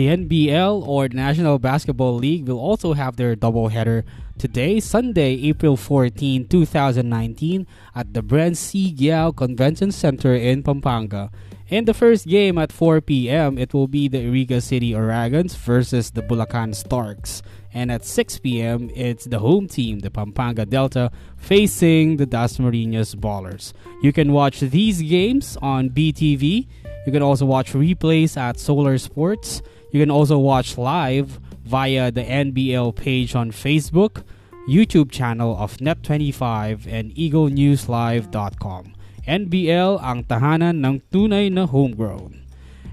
The 0.00 0.06
NBL 0.06 0.88
or 0.88 1.08
National 1.08 1.58
Basketball 1.58 2.14
League 2.14 2.48
will 2.48 2.58
also 2.58 2.94
have 2.94 3.16
their 3.16 3.36
doubleheader 3.36 4.04
today, 4.38 4.80
Sunday, 4.80 5.34
April 5.44 5.76
14, 5.76 6.48
2019, 6.48 7.66
at 7.94 8.14
the 8.14 8.22
Bren 8.22 8.56
Z. 8.56 8.96
Guiao 8.96 9.36
Convention 9.36 9.92
Center 9.92 10.34
in 10.34 10.62
Pampanga. 10.62 11.30
In 11.68 11.84
the 11.84 11.92
first 11.92 12.26
game 12.26 12.56
at 12.56 12.72
4 12.72 13.02
p.m., 13.02 13.58
it 13.58 13.74
will 13.74 13.88
be 13.88 14.08
the 14.08 14.24
Iriga 14.24 14.62
City 14.62 14.94
Oragons 14.94 15.54
versus 15.54 16.12
the 16.12 16.22
Bulacan 16.22 16.74
Starks. 16.74 17.42
And 17.74 17.92
at 17.92 18.06
6 18.06 18.38
p.m., 18.38 18.88
it's 18.94 19.26
the 19.26 19.40
home 19.40 19.68
team, 19.68 19.98
the 19.98 20.10
Pampanga 20.10 20.64
Delta, 20.64 21.12
facing 21.36 22.16
the 22.16 22.26
Dasmariñas 22.26 23.16
Ballers. 23.16 23.74
You 24.00 24.14
can 24.14 24.32
watch 24.32 24.60
these 24.60 25.02
games 25.02 25.58
on 25.60 25.90
BTV. 25.90 26.68
You 27.04 27.12
can 27.12 27.22
also 27.22 27.44
watch 27.44 27.74
replays 27.74 28.38
at 28.38 28.58
Solar 28.58 28.96
Sports. 28.96 29.60
You 29.90 30.00
can 30.00 30.10
also 30.10 30.38
watch 30.38 30.78
live 30.78 31.40
via 31.64 32.10
the 32.10 32.22
NBL 32.22 32.94
page 32.94 33.34
on 33.34 33.50
Facebook, 33.50 34.22
YouTube 34.68 35.10
channel 35.10 35.56
of 35.58 35.78
Net25 35.78 36.86
and 36.86 37.14
EagleNewsLive.com. 37.14 38.94
NBL 39.26 40.02
ang 40.02 40.24
tahanan 40.24 40.82
ng 40.82 41.02
tunay 41.12 41.50
na 41.52 41.66
homegrown. 41.66 42.42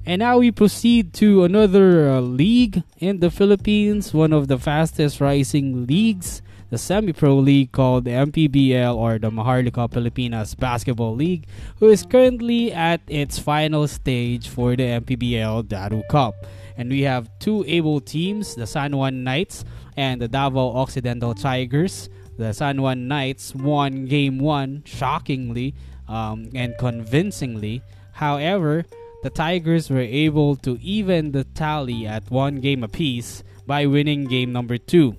And 0.08 0.22
now 0.22 0.38
we 0.40 0.52
proceed 0.52 1.14
to 1.20 1.44
another 1.44 2.08
uh, 2.08 2.22
league 2.22 2.84
in 3.00 3.20
the 3.20 3.30
Philippines, 3.30 4.14
one 4.14 4.32
of 4.32 4.48
the 4.48 4.58
fastest 4.58 5.20
rising 5.20 5.86
leagues, 5.86 6.42
the 6.70 6.78
semi-pro 6.78 7.36
league 7.36 7.72
called 7.72 8.06
the 8.06 8.12
MPBL 8.12 8.96
or 8.96 9.20
the 9.20 9.30
Maharlika 9.30 9.92
Pilipinas 9.92 10.56
Basketball 10.56 11.16
League, 11.16 11.46
who 11.80 11.90
is 11.90 12.06
currently 12.06 12.72
at 12.72 13.02
its 13.08 13.40
final 13.40 13.88
stage 13.88 14.48
for 14.48 14.76
the 14.76 15.02
MPBL 15.04 15.64
Datu 15.68 16.08
Cup 16.08 16.36
and 16.78 16.90
we 16.90 17.02
have 17.02 17.30
two 17.40 17.66
able 17.68 18.00
teams, 18.00 18.56
the 18.56 18.68
San 18.68 18.96
Juan 18.96 19.24
Knights 19.24 19.66
and 19.98 20.22
the 20.22 20.28
Davao 20.28 20.76
Occidental 20.78 21.34
Tigers. 21.34 22.10
The 22.38 22.54
San 22.54 22.82
Juan 22.82 23.08
Knights 23.08 23.56
won 23.56 24.06
game 24.06 24.38
one 24.38 24.84
shockingly 24.86 25.74
um, 26.08 26.50
and 26.54 26.78
convincingly. 26.78 27.82
However, 28.14 28.86
the 29.24 29.32
Tigers 29.32 29.90
were 29.90 30.00
able 30.00 30.56
to 30.58 30.78
even 30.82 31.32
the 31.32 31.44
tally 31.44 32.06
at 32.06 32.30
one 32.30 32.62
game 32.62 32.84
apiece 32.84 33.44
by 33.66 33.88
winning 33.88 34.26
game 34.26 34.54
number 34.54 34.78
two. 34.78 35.16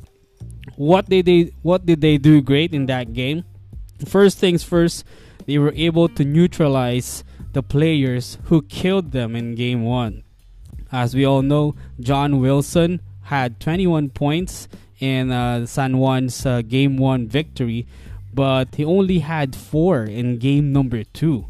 What 0.77 1.11
did 1.11 1.27
they 1.27 1.51
What 1.63 1.87
did 1.87 2.01
they 2.01 2.19
do 2.19 2.41
great 2.41 2.73
in 2.73 2.87
that 2.87 3.13
game? 3.13 3.45
First 4.07 4.39
things 4.39 4.63
first, 4.63 5.05
they 5.47 5.59
were 5.59 5.73
able 5.75 6.09
to 6.11 6.25
neutralize 6.25 7.25
the 7.53 7.63
players 7.63 8.39
who 8.45 8.63
killed 8.63 9.11
them 9.11 9.35
in 9.35 9.57
game 9.57 9.83
one. 9.83 10.23
As 10.91 11.15
we 11.15 11.25
all 11.25 11.43
know, 11.43 11.75
John 12.01 12.41
Wilson 12.41 13.01
had 13.23 13.61
21 13.61 14.11
points 14.11 14.69
in 15.01 15.31
uh, 15.31 15.67
San 15.67 15.99
Juan's 15.99 16.47
uh, 16.47 16.63
game 16.63 16.97
one 16.97 17.29
victory, 17.29 17.87
but 18.33 18.75
he 18.75 18.85
only 18.85 19.21
had 19.21 19.55
four 19.55 20.05
in 20.05 20.39
game 20.39 20.73
number 20.73 21.05
two. 21.05 21.47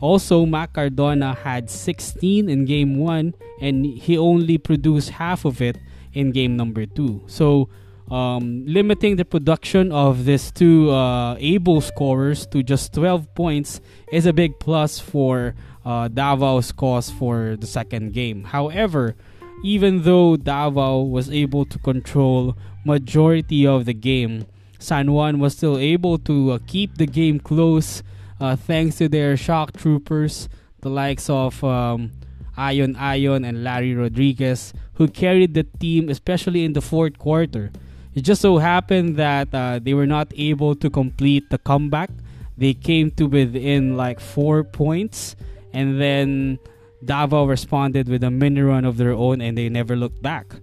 Also, 0.00 0.44
Mac 0.44 0.74
Cardona 0.74 1.34
had 1.34 1.70
16 1.70 2.48
in 2.48 2.64
game 2.64 2.98
one, 2.98 3.34
and 3.60 3.86
he 3.86 4.18
only 4.18 4.58
produced 4.58 5.10
half 5.10 5.44
of 5.44 5.62
it 5.62 5.78
in 6.12 6.32
game 6.32 6.56
number 6.56 6.84
two. 6.84 7.22
So, 7.26 7.68
um, 8.10 8.64
limiting 8.66 9.16
the 9.16 9.24
production 9.24 9.90
of 9.90 10.26
these 10.26 10.50
two 10.52 10.90
uh, 10.90 11.36
able 11.38 11.80
scorers 11.80 12.46
to 12.48 12.62
just 12.62 12.94
12 12.94 13.34
points 13.34 13.80
is 14.12 14.26
a 14.26 14.32
big 14.32 14.58
plus 14.60 15.00
for 15.00 15.54
uh, 15.86 16.08
Davao's 16.08 16.72
cause 16.72 17.10
for 17.10 17.56
the 17.56 17.66
second 17.66 18.12
game. 18.12 18.42
However, 18.42 19.14
even 19.62 20.02
though 20.02 20.36
Davao 20.36 21.02
was 21.02 21.30
able 21.30 21.64
to 21.66 21.78
control 21.78 22.56
majority 22.84 23.66
of 23.66 23.84
the 23.84 23.94
game, 23.94 24.46
San 24.80 25.12
Juan 25.12 25.38
was 25.38 25.56
still 25.56 25.78
able 25.78 26.18
to 26.18 26.50
uh, 26.50 26.58
keep 26.66 26.98
the 26.98 27.06
game 27.06 27.38
close 27.38 28.02
uh, 28.40 28.56
thanks 28.56 28.96
to 28.96 29.08
their 29.08 29.36
shock 29.36 29.76
troopers, 29.76 30.48
the 30.80 30.90
likes 30.90 31.30
of 31.30 31.62
um, 31.62 32.10
Ayon 32.58 33.48
and 33.48 33.62
Larry 33.62 33.94
Rodriguez, 33.94 34.74
who 34.94 35.06
carried 35.06 35.54
the 35.54 35.62
team, 35.62 36.08
especially 36.08 36.64
in 36.64 36.72
the 36.72 36.82
fourth 36.82 37.16
quarter. 37.16 37.70
It 38.14 38.22
just 38.22 38.42
so 38.42 38.58
happened 38.58 39.16
that 39.16 39.54
uh, 39.54 39.78
they 39.80 39.94
were 39.94 40.06
not 40.06 40.32
able 40.36 40.74
to 40.74 40.90
complete 40.90 41.48
the 41.50 41.58
comeback. 41.58 42.10
They 42.58 42.74
came 42.74 43.10
to 43.12 43.26
within 43.26 43.96
like 43.96 44.18
four 44.20 44.64
points 44.64 45.36
and 45.76 46.00
then 46.00 46.58
Davao 47.04 47.44
responded 47.44 48.08
with 48.08 48.24
a 48.24 48.30
mini 48.30 48.62
run 48.62 48.86
of 48.86 48.96
their 48.96 49.12
own, 49.12 49.42
and 49.42 49.58
they 49.58 49.68
never 49.68 49.94
looked 49.94 50.22
back. 50.22 50.54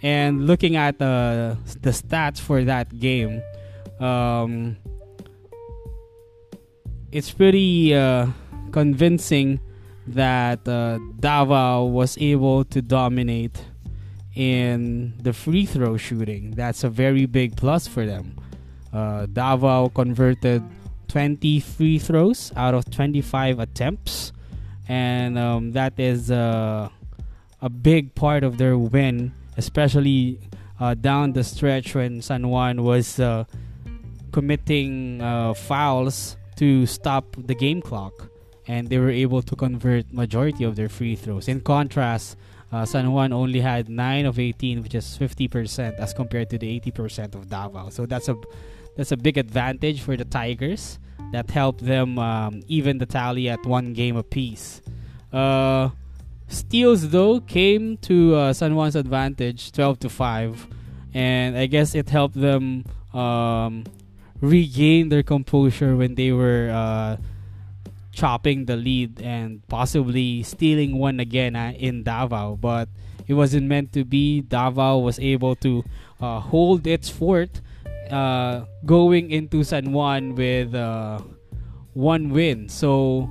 And 0.00 0.46
looking 0.46 0.76
at 0.76 0.94
uh, 1.02 1.56
the 1.82 1.90
stats 1.90 2.38
for 2.38 2.62
that 2.62 2.96
game, 3.00 3.42
um, 3.98 4.76
it's 7.10 7.32
pretty 7.32 7.94
uh, 7.94 8.28
convincing 8.70 9.58
that 10.06 10.68
uh, 10.68 11.00
Davao 11.18 11.86
was 11.86 12.16
able 12.18 12.64
to 12.66 12.80
dominate 12.80 13.58
in 14.36 15.14
the 15.20 15.32
free 15.32 15.66
throw 15.66 15.96
shooting. 15.96 16.52
That's 16.52 16.84
a 16.84 16.88
very 16.88 17.26
big 17.26 17.56
plus 17.56 17.88
for 17.88 18.06
them. 18.06 18.38
Uh, 18.92 19.26
Davao 19.26 19.88
converted 19.88 20.62
20 21.08 21.58
free 21.58 21.98
throws 21.98 22.52
out 22.54 22.74
of 22.74 22.88
25 22.90 23.58
attempts 23.58 24.32
and 24.88 25.38
um, 25.38 25.72
that 25.72 25.98
is 25.98 26.30
uh, 26.30 26.88
a 27.60 27.68
big 27.68 28.14
part 28.14 28.44
of 28.44 28.58
their 28.58 28.76
win, 28.76 29.32
especially 29.56 30.38
uh, 30.80 30.94
down 30.94 31.32
the 31.32 31.44
stretch 31.44 31.94
when 31.94 32.20
San 32.20 32.48
Juan 32.48 32.82
was 32.82 33.18
uh, 33.18 33.44
committing 34.32 35.20
uh, 35.20 35.54
fouls 35.54 36.36
to 36.56 36.86
stop 36.86 37.24
the 37.38 37.54
game 37.54 37.80
clock, 37.80 38.28
and 38.66 38.88
they 38.88 38.98
were 38.98 39.10
able 39.10 39.42
to 39.42 39.56
convert 39.56 40.12
majority 40.12 40.64
of 40.64 40.76
their 40.76 40.88
free 40.88 41.16
throws. 41.16 41.48
In 41.48 41.60
contrast, 41.60 42.36
uh, 42.72 42.84
San 42.84 43.12
Juan 43.12 43.32
only 43.32 43.60
had 43.60 43.88
9 43.88 44.26
of 44.26 44.38
18, 44.38 44.82
which 44.82 44.94
is 44.94 45.16
50% 45.18 45.96
as 45.98 46.12
compared 46.12 46.50
to 46.50 46.58
the 46.58 46.80
80% 46.80 47.34
of 47.34 47.48
Davao. 47.48 47.90
So 47.90 48.06
that's 48.06 48.28
a 48.28 48.36
that's 48.96 49.10
a 49.10 49.16
big 49.16 49.38
advantage 49.38 50.02
for 50.02 50.16
the 50.16 50.24
Tigers 50.24 50.98
that 51.32 51.50
helped 51.50 51.84
them 51.84 52.18
um, 52.18 52.62
even 52.68 52.98
the 52.98 53.06
tally 53.06 53.48
at 53.48 53.64
one 53.66 53.92
game 53.92 54.16
apiece. 54.16 54.80
Uh, 55.32 55.90
steals 56.48 57.08
though 57.10 57.40
came 57.40 57.96
to 57.98 58.34
uh, 58.36 58.52
San 58.52 58.74
Juan's 58.74 58.96
advantage, 58.96 59.72
12 59.72 59.98
to 60.00 60.08
5, 60.08 60.68
and 61.12 61.56
I 61.56 61.66
guess 61.66 61.94
it 61.94 62.08
helped 62.08 62.40
them 62.40 62.84
um, 63.12 63.84
regain 64.40 65.08
their 65.08 65.22
composure 65.22 65.96
when 65.96 66.14
they 66.14 66.32
were 66.32 66.70
uh, 66.70 67.16
chopping 68.12 68.66
the 68.66 68.76
lead 68.76 69.20
and 69.20 69.66
possibly 69.68 70.42
stealing 70.42 70.98
one 70.98 71.18
again 71.20 71.56
uh, 71.56 71.72
in 71.76 72.02
Davao. 72.02 72.56
But 72.56 72.88
it 73.26 73.34
wasn't 73.34 73.66
meant 73.66 73.92
to 73.94 74.04
be. 74.04 74.40
Davao 74.40 74.98
was 74.98 75.18
able 75.18 75.56
to 75.56 75.84
uh, 76.20 76.40
hold 76.40 76.86
its 76.86 77.08
fort 77.08 77.60
uh, 78.14 78.64
going 78.86 79.32
into 79.32 79.64
San 79.64 79.92
Juan 79.92 80.36
with 80.36 80.72
uh, 80.74 81.18
one 81.94 82.30
win. 82.30 82.68
So 82.68 83.28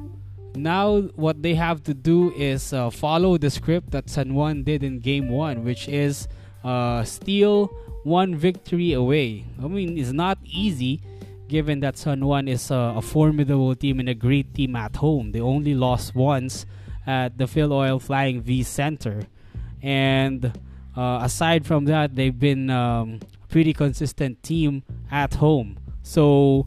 now 0.56 1.08
what 1.16 1.42
they 1.42 1.56
have 1.56 1.84
to 1.84 1.94
do 1.94 2.34
is 2.36 2.74
uh, 2.74 2.90
follow 2.90 3.38
the 3.38 3.50
script 3.50 3.92
that 3.92 4.10
San 4.10 4.34
Juan 4.34 4.63
did 4.63 4.84
in 4.84 5.00
game 5.00 5.30
one, 5.30 5.63
which 5.63 5.88
is 5.88 6.28
uh, 6.66 7.04
steal 7.06 7.68
one 8.04 8.36
victory 8.36 8.92
away. 8.92 9.46
I 9.63 9.68
mean, 9.68 9.98
it's 9.98 10.12
not 10.12 10.38
easy 10.44 11.00
given 11.48 11.80
that 11.80 11.98
San 11.98 12.25
Juan 12.25 12.50
is 12.50 12.70
a, 12.70 12.96
a 12.98 13.02
formidable 13.02 13.75
team 13.75 14.00
and 14.02 14.10
a 14.10 14.16
great 14.16 14.54
team 14.54 14.75
at 14.75 14.98
home. 14.98 15.32
They 15.32 15.40
only 15.40 15.75
lost 15.75 16.13
once 16.13 16.66
at 17.08 17.38
the 17.38 17.46
Filoil 17.46 18.02
Flying 18.02 18.42
V 18.42 18.63
Center. 18.63 19.28
And 19.82 20.46
uh, 20.98 21.20
aside 21.24 21.66
from 21.66 21.86
that, 21.86 22.16
they've 22.16 22.38
been 22.38 22.70
um, 22.70 23.20
pretty 23.54 23.72
consistent 23.72 24.42
team 24.42 24.82
at 25.12 25.36
home. 25.36 25.78
So 26.02 26.66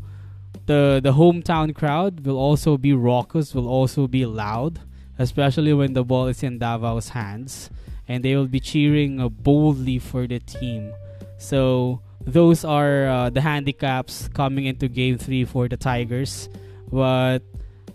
the 0.66 1.00
the 1.02 1.14
hometown 1.18 1.74
crowd 1.74 2.24
will 2.24 2.38
also 2.38 2.78
be 2.78 2.94
raucous, 2.94 3.56
will 3.56 3.66
also 3.66 4.06
be 4.06 4.24
loud, 4.24 4.78
especially 5.18 5.74
when 5.74 5.94
the 5.98 6.04
ball 6.04 6.30
is 6.30 6.44
in 6.44 6.60
Davao's 6.60 7.10
hands, 7.10 7.70
and 8.06 8.22
they 8.22 8.36
will 8.36 8.46
be 8.46 8.60
cheering 8.60 9.18
uh, 9.18 9.28
boldly 9.28 9.98
for 9.98 10.28
the 10.28 10.38
team. 10.38 10.94
So 11.38 12.02
those 12.22 12.62
are 12.64 13.10
uh, 13.10 13.30
the 13.30 13.40
handicaps 13.40 14.30
coming 14.30 14.66
into 14.66 14.86
game 14.86 15.18
three 15.18 15.44
for 15.44 15.66
the 15.66 15.76
Tigers. 15.76 16.48
But 16.86 17.42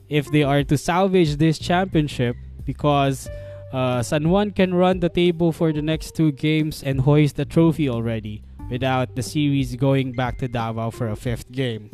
if 0.09 0.27
they 0.35 0.43
are 0.43 0.67
to 0.67 0.77
salvage 0.77 1.37
this 1.37 1.57
championship, 1.57 2.35
because 2.67 3.31
uh, 3.71 4.03
San 4.03 4.27
Juan 4.27 4.51
can 4.51 4.73
run 4.75 4.99
the 4.99 5.07
table 5.07 5.55
for 5.55 5.71
the 5.71 5.81
next 5.81 6.11
two 6.11 6.35
games 6.35 6.83
and 6.83 6.99
hoist 6.99 7.37
the 7.37 7.47
trophy 7.47 7.87
already 7.87 8.43
without 8.71 9.13
the 9.15 9.21
series 9.21 9.75
going 9.75 10.13
back 10.13 10.39
to 10.39 10.47
Davao 10.47 10.89
for 10.89 11.09
a 11.09 11.15
fifth 11.15 11.51
game. 11.51 11.91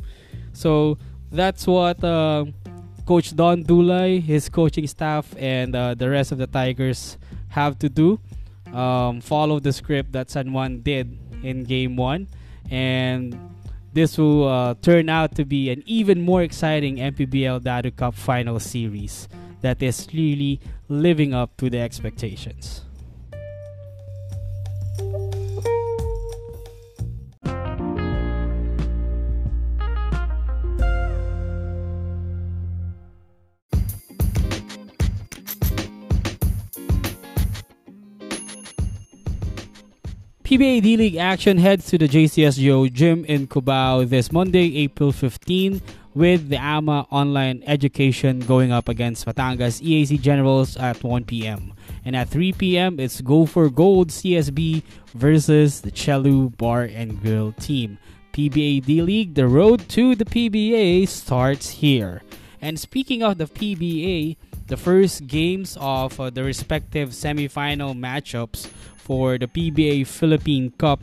So 0.54 0.98
that's 1.32 1.66
what 1.66 2.02
uh, 2.04 2.46
Coach 3.06 3.36
Don 3.36 3.64
Dulay, 3.64 4.22
his 4.22 4.48
coaching 4.48 4.86
staff, 4.86 5.34
and 5.38 5.76
uh, 5.76 5.96
the 5.96 6.10
rest 6.10 6.32
of 6.32 6.38
the 6.38 6.48
Tigers 6.48 7.18
have 7.50 7.80
to 7.80 7.90
do. 7.90 8.20
Um, 8.72 9.22
follow 9.22 9.60
the 9.60 9.74
script 9.74 10.12
that 10.12 10.30
San 10.30 10.54
Juan 10.54 10.82
did 10.82 11.18
in 11.42 11.64
game 11.64 11.96
one. 11.96 12.28
And 12.70 13.36
this 13.94 14.18
will 14.18 14.48
uh, 14.48 14.76
turn 14.82 15.10
out 15.10 15.36
to 15.36 15.46
be 15.46 15.72
an 15.72 15.84
even 15.86 16.22
more 16.22 16.44
exciting 16.44 16.98
MPBL 16.98 17.62
Datu 17.62 17.96
Cup 17.96 18.14
final 18.14 18.60
series 18.60 19.28
that 19.62 19.82
is 19.82 20.08
really 20.14 20.60
living 20.88 21.34
up 21.34 21.56
to 21.58 21.70
the 21.70 21.80
expectations. 21.80 22.87
PBA 40.48 40.82
D 40.82 40.96
League 40.96 41.18
action 41.18 41.58
heads 41.58 41.88
to 41.88 41.98
the 41.98 42.08
JCSGO 42.08 42.94
gym 42.94 43.26
in 43.26 43.48
Cubao 43.48 44.08
this 44.08 44.32
Monday, 44.32 44.78
April 44.78 45.12
15, 45.12 45.82
with 46.14 46.48
the 46.48 46.56
AMA 46.56 47.06
online 47.12 47.62
education 47.68 48.40
going 48.40 48.72
up 48.72 48.88
against 48.88 49.26
Batangas 49.26 49.84
EAC 49.84 50.22
Generals 50.22 50.78
at 50.78 51.04
1 51.04 51.26
p.m. 51.26 51.74
And 52.06 52.16
at 52.16 52.30
3 52.30 52.54
p.m., 52.54 52.98
it's 52.98 53.20
Go 53.20 53.46
for 53.46 53.70
Gold 53.70 54.08
CSB 54.08 54.84
versus 55.16 55.82
the 55.82 55.92
Chelu 55.92 56.56
Bar 56.56 56.84
and 56.84 57.22
Grill 57.22 57.52
team. 57.52 57.98
PBA 58.32 58.86
D 58.86 59.02
League, 59.02 59.34
the 59.34 59.50
road 59.50 59.90
to 59.90 60.16
the 60.16 60.24
PBA 60.24 61.10
starts 61.10 61.70
here. 61.70 62.22
And 62.62 62.80
speaking 62.80 63.22
of 63.22 63.38
the 63.38 63.48
PBA, 63.48 64.38
the 64.68 64.78
first 64.78 65.28
games 65.28 65.78
of 65.80 66.20
uh, 66.20 66.30
the 66.30 66.44
respective 66.44 67.10
semifinal 67.10 67.98
matchups 67.98 68.68
for 68.98 69.38
the 69.38 69.48
PBA 69.48 70.06
Philippine 70.06 70.72
Cup 70.72 71.02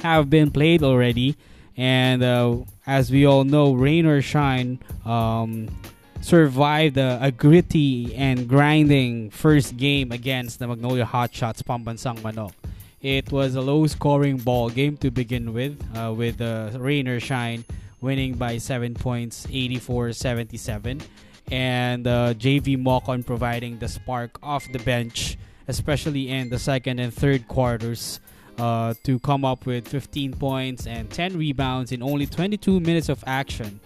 have 0.00 0.30
been 0.30 0.50
played 0.50 0.82
already. 0.82 1.36
And 1.76 2.22
uh, 2.22 2.58
as 2.86 3.10
we 3.10 3.26
all 3.26 3.44
know, 3.44 3.72
rain 3.74 4.06
or 4.06 4.22
shine, 4.22 4.78
um, 5.04 5.68
survived 6.20 6.96
a, 6.96 7.18
a, 7.20 7.32
gritty 7.32 8.14
and 8.14 8.48
grinding 8.48 9.30
first 9.30 9.76
game 9.76 10.12
against 10.12 10.60
the 10.60 10.68
Magnolia 10.68 11.04
Hotshots 11.04 11.62
Pambansang 11.62 12.18
Manok. 12.18 12.52
It 13.00 13.32
was 13.32 13.56
a 13.56 13.60
low 13.60 13.86
scoring 13.88 14.36
ball 14.36 14.70
game 14.70 14.96
to 14.98 15.10
begin 15.10 15.52
with, 15.52 15.82
uh, 15.96 16.14
with 16.16 16.40
uh, 16.40 16.70
rain 16.76 17.08
or 17.08 17.18
shine 17.18 17.64
winning 18.00 18.34
by 18.34 18.58
7 18.58 18.94
points, 18.94 19.46
84 19.50 20.12
77. 20.12 21.00
And 21.50 22.06
uh, 22.06 22.34
Javee 22.34 22.82
Mocon 22.82 23.26
providing 23.26 23.78
the 23.78 23.88
spark 23.88 24.38
off 24.42 24.70
the 24.72 24.78
bench 24.78 25.36
especially 25.68 26.30
in 26.30 26.50
the 26.50 26.58
second 26.58 26.98
and 26.98 27.12
third 27.12 27.46
quarters, 27.48 28.20
uh, 28.58 28.94
to 29.02 29.18
come 29.20 29.44
up 29.44 29.64
with 29.66 29.88
15 29.88 30.34
points 30.34 30.86
and 30.86 31.10
10 31.10 31.38
rebounds 31.38 31.92
in 31.92 32.02
only 32.02 32.26
22 32.26 32.80
minutes 32.80 33.08
of 33.08 33.22
action. 33.26 33.80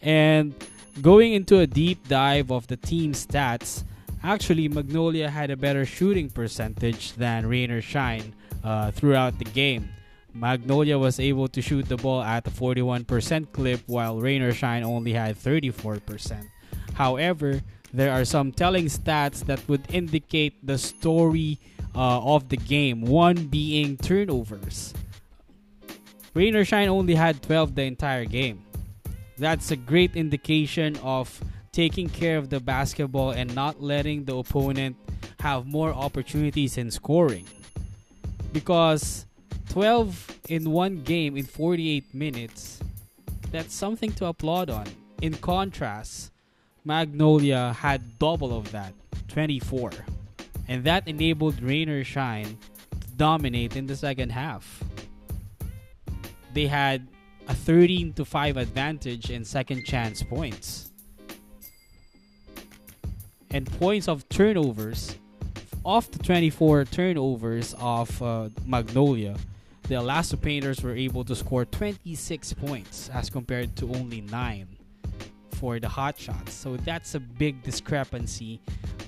And 0.00 0.54
going 1.00 1.32
into 1.32 1.58
a 1.58 1.66
deep 1.66 2.06
dive 2.08 2.50
of 2.50 2.66
the 2.66 2.76
team 2.76 3.12
stats, 3.12 3.84
actually, 4.22 4.68
Magnolia 4.68 5.28
had 5.28 5.50
a 5.50 5.56
better 5.56 5.84
shooting 5.84 6.30
percentage 6.30 7.12
than 7.14 7.46
Rain 7.46 7.70
or 7.70 7.82
Shine 7.82 8.34
uh, 8.62 8.90
throughout 8.92 9.38
the 9.38 9.44
game. 9.44 9.88
Magnolia 10.34 10.98
was 10.98 11.20
able 11.20 11.48
to 11.48 11.60
shoot 11.60 11.88
the 11.88 11.96
ball 11.96 12.22
at 12.22 12.46
a 12.46 12.50
41% 12.50 13.52
clip, 13.52 13.80
while 13.86 14.18
Rain 14.20 14.40
or 14.40 14.52
Shine 14.52 14.82
only 14.82 15.12
had 15.12 15.36
34%. 15.36 16.46
However, 16.94 17.62
there 17.92 18.12
are 18.12 18.24
some 18.24 18.52
telling 18.52 18.86
stats 18.86 19.44
that 19.46 19.60
would 19.68 19.84
indicate 19.92 20.66
the 20.66 20.78
story 20.78 21.58
uh, 21.94 22.20
of 22.22 22.48
the 22.48 22.56
game. 22.56 23.02
One 23.02 23.46
being 23.46 23.96
turnovers. 23.96 24.94
Rain 26.34 26.56
or 26.56 26.64
Shine 26.64 26.88
only 26.88 27.14
had 27.14 27.42
12 27.42 27.74
the 27.74 27.82
entire 27.82 28.24
game. 28.24 28.64
That's 29.36 29.70
a 29.70 29.76
great 29.76 30.16
indication 30.16 30.96
of 31.02 31.28
taking 31.72 32.08
care 32.08 32.38
of 32.38 32.48
the 32.48 32.60
basketball 32.60 33.30
and 33.32 33.54
not 33.54 33.82
letting 33.82 34.24
the 34.24 34.36
opponent 34.36 34.96
have 35.40 35.66
more 35.66 35.92
opportunities 35.92 36.78
in 36.78 36.90
scoring. 36.90 37.46
Because 38.52 39.26
12 39.70 40.40
in 40.48 40.70
one 40.70 41.02
game 41.02 41.36
in 41.36 41.44
48 41.44 42.14
minutes, 42.14 42.80
that's 43.50 43.74
something 43.74 44.12
to 44.12 44.26
applaud 44.26 44.70
on. 44.70 44.86
In 45.20 45.34
contrast, 45.34 46.31
Magnolia 46.84 47.72
had 47.78 48.18
double 48.18 48.56
of 48.56 48.72
that, 48.72 48.92
24. 49.28 49.92
And 50.68 50.82
that 50.84 51.06
enabled 51.06 51.62
Rain 51.62 51.88
or 51.88 52.02
Shine 52.02 52.58
to 53.00 53.08
dominate 53.16 53.76
in 53.76 53.86
the 53.86 53.94
second 53.94 54.30
half. 54.30 54.82
They 56.52 56.66
had 56.66 57.06
a 57.46 57.54
13 57.54 58.12
to 58.14 58.24
5 58.24 58.56
advantage 58.56 59.30
in 59.30 59.44
second 59.44 59.84
chance 59.84 60.22
points. 60.22 60.90
And 63.50 63.70
points 63.78 64.08
of 64.08 64.28
turnovers, 64.28 65.16
off 65.84 66.10
the 66.10 66.18
24 66.18 66.86
turnovers 66.86 67.74
of 67.78 68.22
uh, 68.22 68.48
Magnolia, 68.66 69.36
the 69.84 69.96
Elasto 69.96 70.40
Painters 70.40 70.82
were 70.82 70.96
able 70.96 71.24
to 71.24 71.36
score 71.36 71.64
26 71.64 72.54
points 72.54 73.10
as 73.10 73.28
compared 73.28 73.76
to 73.76 73.92
only 73.94 74.20
9 74.20 74.66
for 75.62 75.78
the 75.78 75.88
hot 75.88 76.18
shots. 76.18 76.52
So 76.52 76.76
that's 76.76 77.14
a 77.14 77.20
big 77.20 77.62
discrepancy 77.62 78.58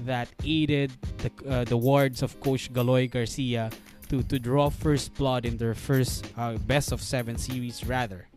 that 0.06 0.28
aided 0.44 0.92
the, 1.18 1.30
uh, 1.50 1.64
the 1.64 1.76
wards 1.76 2.22
of 2.22 2.38
Coach 2.38 2.72
Caloy 2.72 3.10
Garcia 3.10 3.72
to, 4.08 4.22
to 4.22 4.38
draw 4.38 4.70
first 4.70 5.12
blood 5.14 5.46
in 5.46 5.58
their 5.58 5.74
first 5.74 6.30
uh, 6.38 6.54
best 6.58 6.92
of 6.92 7.02
seven 7.02 7.36
series, 7.38 7.84
rather. 7.84 8.28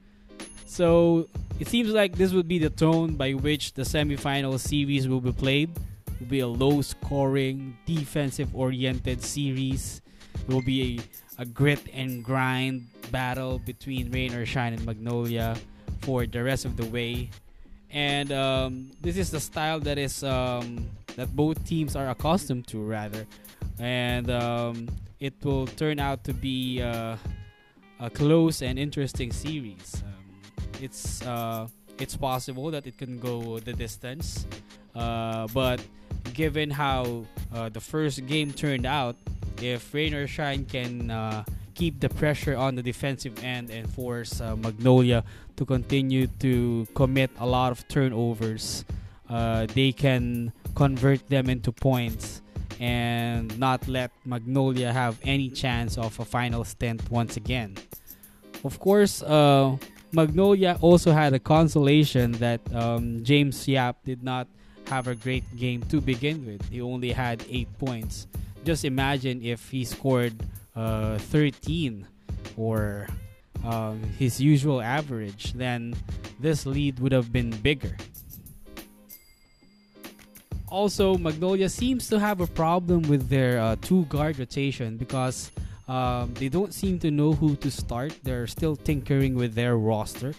So 0.65 1.29
it 1.59 1.67
seems 1.67 1.91
like 1.91 2.17
this 2.17 2.33
would 2.33 2.47
be 2.47 2.57
the 2.57 2.71
tone 2.71 3.13
by 3.13 3.33
which 3.33 3.73
the 3.73 3.83
semifinal 3.83 4.57
series 4.57 5.07
will 5.07 5.21
be 5.21 5.31
played. 5.31 5.69
It 6.07 6.19
will 6.19 6.27
be 6.27 6.39
a 6.39 6.47
low 6.47 6.81
scoring, 6.81 7.77
defensive 7.85 8.49
oriented 8.55 9.21
series. 9.21 10.01
It 10.33 10.51
will 10.51 10.63
be 10.63 10.97
a, 11.37 11.43
a 11.43 11.45
grit 11.45 11.85
and 11.93 12.25
grind 12.25 12.87
battle 13.11 13.59
between 13.59 14.09
Rain 14.09 14.33
or 14.33 14.43
Shine 14.47 14.73
and 14.73 14.83
Magnolia 14.87 15.55
for 16.01 16.25
the 16.25 16.41
rest 16.41 16.65
of 16.65 16.77
the 16.77 16.85
way. 16.87 17.29
And 17.91 18.31
um, 18.31 18.91
this 19.01 19.17
is 19.17 19.31
the 19.31 19.39
style 19.39 19.79
that 19.81 19.97
is 19.97 20.23
um, 20.23 20.87
that 21.15 21.35
both 21.35 21.63
teams 21.65 21.95
are 21.95 22.09
accustomed 22.09 22.67
to, 22.67 22.83
rather. 22.83 23.25
And 23.79 24.29
um, 24.29 24.87
it 25.19 25.33
will 25.43 25.67
turn 25.67 25.99
out 25.99 26.23
to 26.25 26.33
be 26.33 26.81
uh, 26.81 27.15
a 27.99 28.09
close 28.09 28.61
and 28.61 28.77
interesting 28.77 29.31
series. 29.31 30.03
Um, 30.05 30.13
it's 30.81 31.21
uh, 31.25 31.67
it's 31.99 32.15
possible 32.15 32.69
that 32.71 32.85
it 32.85 32.97
can 32.97 33.19
go 33.19 33.59
the 33.59 33.73
distance, 33.73 34.45
uh, 34.95 35.47
but 35.53 35.81
given 36.33 36.69
how 36.69 37.25
uh, 37.53 37.69
the 37.69 37.79
first 37.79 38.25
game 38.27 38.53
turned 38.53 38.85
out, 38.85 39.15
if 39.61 39.93
Rain 39.93 40.13
or 40.13 40.27
Shine 40.27 40.65
can 40.65 41.09
uh, 41.09 41.43
keep 41.77 41.99
the 41.99 42.09
pressure 42.09 42.57
on 42.57 42.73
the 42.73 42.81
defensive 42.81 43.37
end 43.43 43.69
and 43.69 43.87
force 43.93 44.41
uh, 44.41 44.55
Magnolia 44.55 45.23
to 45.57 45.63
continue 45.63 46.25
to 46.41 46.87
commit 46.95 47.29
a 47.37 47.45
lot 47.45 47.71
of 47.71 47.87
turnovers, 47.87 48.83
uh, 49.29 49.67
they 49.67 49.91
can 49.91 50.51
convert 50.73 51.21
them 51.29 51.49
into 51.49 51.71
points 51.71 52.41
and 52.79 53.57
not 53.59 53.87
let 53.87 54.09
Magnolia 54.25 54.91
have 54.91 55.19
any 55.21 55.49
chance 55.49 55.97
of 55.97 56.19
a 56.19 56.25
final 56.25 56.63
stint 56.63 57.01
once 57.11 57.37
again. 57.37 57.77
Of 58.63 58.79
course, 58.79 59.21
uh, 59.21 59.77
Magnolia 60.11 60.77
also 60.81 61.11
had 61.11 61.33
a 61.33 61.39
consolation 61.39 62.31
that 62.33 62.61
um, 62.73 63.23
James 63.23 63.67
Yap 63.67 64.03
did 64.03 64.23
not 64.23 64.47
have 64.87 65.07
a 65.07 65.13
great 65.13 65.45
game 65.55 65.83
to 65.93 66.01
begin 66.01 66.45
with. 66.45 66.67
He 66.69 66.81
only 66.81 67.11
had 67.11 67.45
8 67.49 67.77
points. 67.77 68.25
Just 68.63 68.83
imagine 68.83 69.43
if 69.43 69.69
he 69.69 69.85
scored 69.85 70.33
uh, 70.77 71.17
13 71.17 72.07
or 72.55 73.07
um, 73.65 74.01
his 74.17 74.39
usual 74.39 74.79
average, 74.79 75.53
then 75.53 75.95
this 76.39 76.65
lead 76.65 76.99
would 76.99 77.11
have 77.11 77.33
been 77.33 77.49
bigger. 77.49 77.97
Also, 80.69 81.17
Magnolia 81.17 81.69
seems 81.69 82.09
to 82.09 82.19
have 82.19 82.41
a 82.41 82.47
problem 82.47 83.01
with 83.03 83.29
their 83.29 83.59
uh, 83.59 83.75
two 83.81 84.05
guard 84.05 84.37
rotation 84.37 84.97
because 84.97 85.49
um, 85.87 86.33
they 86.35 86.49
don't 86.49 86.73
seem 86.73 86.99
to 86.99 87.09
know 87.09 87.31
who 87.31 87.55
to 87.57 87.71
start. 87.71 88.13
They're 88.23 88.47
still 88.47 88.75
tinkering 88.75 89.35
with 89.35 89.55
their 89.55 89.77
roster. 89.77 90.33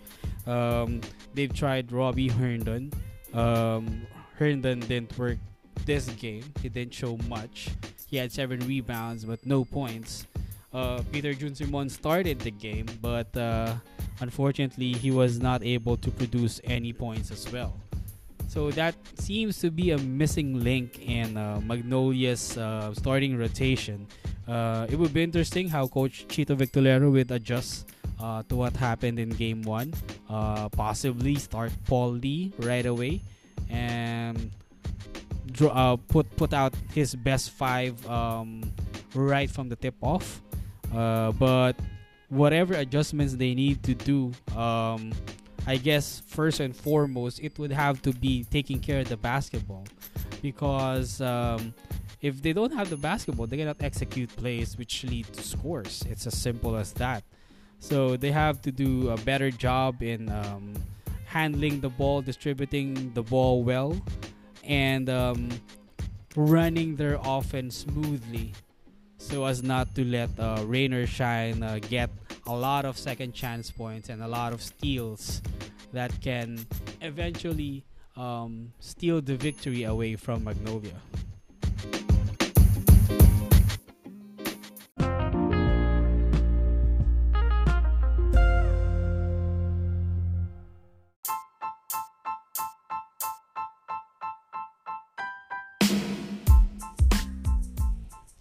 Um, 0.46 1.00
they've 1.34 1.52
tried 1.52 1.90
Robbie 1.90 2.28
Herndon. 2.28 2.92
Um, 3.32 4.06
Herndon 4.36 4.80
didn't 4.80 5.16
work 5.18 5.38
this 5.86 6.08
game. 6.10 6.44
He 6.60 6.68
didn't 6.68 6.94
show 6.94 7.16
much. 7.28 7.70
He 8.10 8.16
had 8.16 8.32
seven 8.32 8.60
rebounds 8.60 9.24
but 9.24 9.44
no 9.44 9.64
points. 9.64 10.26
Uh, 10.72 11.02
Peter 11.12 11.32
June 11.32 11.54
Simon 11.54 11.88
started 11.88 12.40
the 12.40 12.50
game, 12.50 12.86
but 13.00 13.34
uh, 13.36 13.74
unfortunately 14.20 14.92
he 14.92 15.10
was 15.10 15.38
not 15.40 15.62
able 15.62 15.96
to 15.96 16.10
produce 16.10 16.60
any 16.64 16.92
points 16.92 17.30
as 17.30 17.50
well. 17.52 17.72
So 18.48 18.70
that 18.72 18.94
seems 19.18 19.58
to 19.60 19.70
be 19.70 19.90
a 19.92 19.98
missing 19.98 20.64
link 20.64 21.00
in 21.06 21.36
uh, 21.36 21.60
Magnolia's 21.64 22.56
uh, 22.56 22.94
starting 22.94 23.36
rotation. 23.36 24.06
Uh, 24.46 24.86
it 24.88 24.96
would 24.98 25.12
be 25.12 25.22
interesting 25.22 25.68
how 25.68 25.86
Coach 25.86 26.24
Chito 26.28 26.56
Victolero 26.56 27.12
would 27.12 27.30
adjust 27.30 27.88
uh, 28.18 28.42
to 28.48 28.56
what 28.56 28.74
happened 28.74 29.18
in 29.18 29.28
Game 29.28 29.62
One. 29.62 29.92
Uh, 30.28 30.68
possibly 30.70 31.34
start 31.36 31.72
Paul 31.86 32.12
Lee 32.12 32.52
right 32.60 32.86
away 32.86 33.20
and 33.68 34.50
uh, 35.62 35.96
put 35.96 36.30
put 36.36 36.52
out 36.52 36.74
his 36.94 37.14
best 37.14 37.50
five 37.50 37.94
um, 38.08 38.62
right 39.14 39.50
from 39.50 39.68
the 39.68 39.76
tip 39.76 39.94
off. 40.00 40.40
but 40.92 41.74
whatever 42.28 42.74
adjustments 42.74 43.34
they 43.34 43.54
need 43.54 43.82
to 43.82 43.94
do. 43.94 44.32
Um, 44.56 45.12
I 45.66 45.76
guess 45.76 46.22
first 46.26 46.60
and 46.60 46.74
foremost, 46.74 47.40
it 47.40 47.58
would 47.58 47.72
have 47.72 48.00
to 48.02 48.12
be 48.12 48.44
taking 48.44 48.80
care 48.80 49.00
of 49.00 49.08
the 49.08 49.18
basketball 49.18 49.84
because 50.40 51.20
um, 51.20 51.74
if 52.22 52.40
they 52.42 52.52
don't 52.52 52.72
have 52.72 52.88
the 52.88 52.96
basketball, 52.96 53.46
they 53.46 53.58
cannot 53.58 53.76
execute 53.80 54.34
plays 54.34 54.78
which 54.78 55.04
lead 55.04 55.26
to 55.34 55.42
scores. 55.42 56.04
It's 56.08 56.26
as 56.26 56.36
simple 56.38 56.76
as 56.76 56.92
that. 56.94 57.22
So 57.80 58.16
they 58.16 58.32
have 58.32 58.62
to 58.62 58.72
do 58.72 59.10
a 59.10 59.16
better 59.18 59.50
job 59.50 60.02
in 60.02 60.30
um, 60.30 60.72
handling 61.26 61.80
the 61.80 61.90
ball, 61.90 62.22
distributing 62.22 63.12
the 63.12 63.22
ball 63.22 63.62
well, 63.62 63.94
and 64.68 65.08
um, 65.08 65.48
running 66.36 66.94
their 66.94 67.18
offense 67.24 67.78
smoothly 67.78 68.52
so 69.16 69.44
as 69.46 69.62
not 69.62 69.92
to 69.96 70.04
let 70.04 70.30
uh, 70.38 70.62
Rain 70.64 70.94
or 70.94 71.06
Shine 71.06 71.62
uh, 71.62 71.80
get 71.80 72.10
a 72.46 72.54
lot 72.54 72.84
of 72.84 72.96
second 72.96 73.34
chance 73.34 73.70
points 73.70 74.08
and 74.08 74.22
a 74.22 74.28
lot 74.28 74.52
of 74.52 74.62
steals 74.62 75.42
that 75.92 76.12
can 76.22 76.64
eventually 77.00 77.82
um, 78.16 78.72
steal 78.78 79.20
the 79.20 79.36
victory 79.36 79.84
away 79.84 80.16
from 80.16 80.44
Magnolia. 80.44 80.94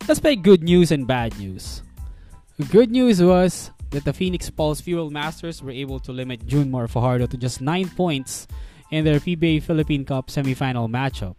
Let's 0.08 0.22
play 0.22 0.38
good 0.38 0.63
news 0.63 0.93
and 0.93 1.06
bad 1.06 1.38
news. 1.38 1.84
Good 2.72 2.91
news 2.91 3.22
was 3.22 3.72
that 3.89 4.06
the 4.06 4.13
Phoenix 4.13 4.50
Pulse 4.50 4.80
Fuel 4.80 5.12
Masters 5.12 5.62
were 5.62 5.72
able 5.72 6.00
to 6.00 6.13
limit 6.13 6.48
June 6.48 6.72
Mar 6.72 6.88
Fajardo 6.88 7.28
to 7.28 7.36
just 7.36 7.60
9 7.60 7.89
points 7.89 8.48
in 8.89 9.04
their 9.04 9.20
PBA 9.20 9.63
Philippine 9.63 10.06
Cup 10.06 10.28
semifinal 10.28 10.88
matchup. 10.88 11.36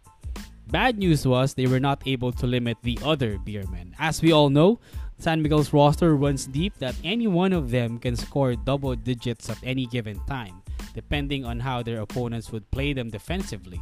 Bad 0.67 0.99
news 0.99 1.27
was 1.27 1.55
they 1.55 1.65
were 1.65 1.81
not 1.81 2.03
able 2.05 2.31
to 2.31 2.47
limit 2.47 2.77
the 2.83 2.99
other 3.03 3.39
beermen. 3.39 3.95
As 3.99 4.21
we 4.21 4.33
all 4.33 4.51
know, 4.51 4.81
San 5.19 5.41
Miguel's 5.41 5.73
roster 5.73 6.15
runs 6.15 6.45
deep 6.45 6.77
that 6.79 6.95
any 7.03 7.27
one 7.27 7.55
of 7.55 7.71
them 7.71 7.99
can 7.99 8.17
score 8.17 8.55
double 8.55 8.95
digits 8.95 9.49
at 9.49 9.57
any 9.65 9.87
given 9.87 10.21
time, 10.27 10.61
depending 10.93 11.47
on 11.47 11.59
how 11.59 11.83
their 11.83 12.03
opponents 12.03 12.53
would 12.53 12.71
play 12.71 12.93
them 12.93 13.09
defensively. 13.09 13.81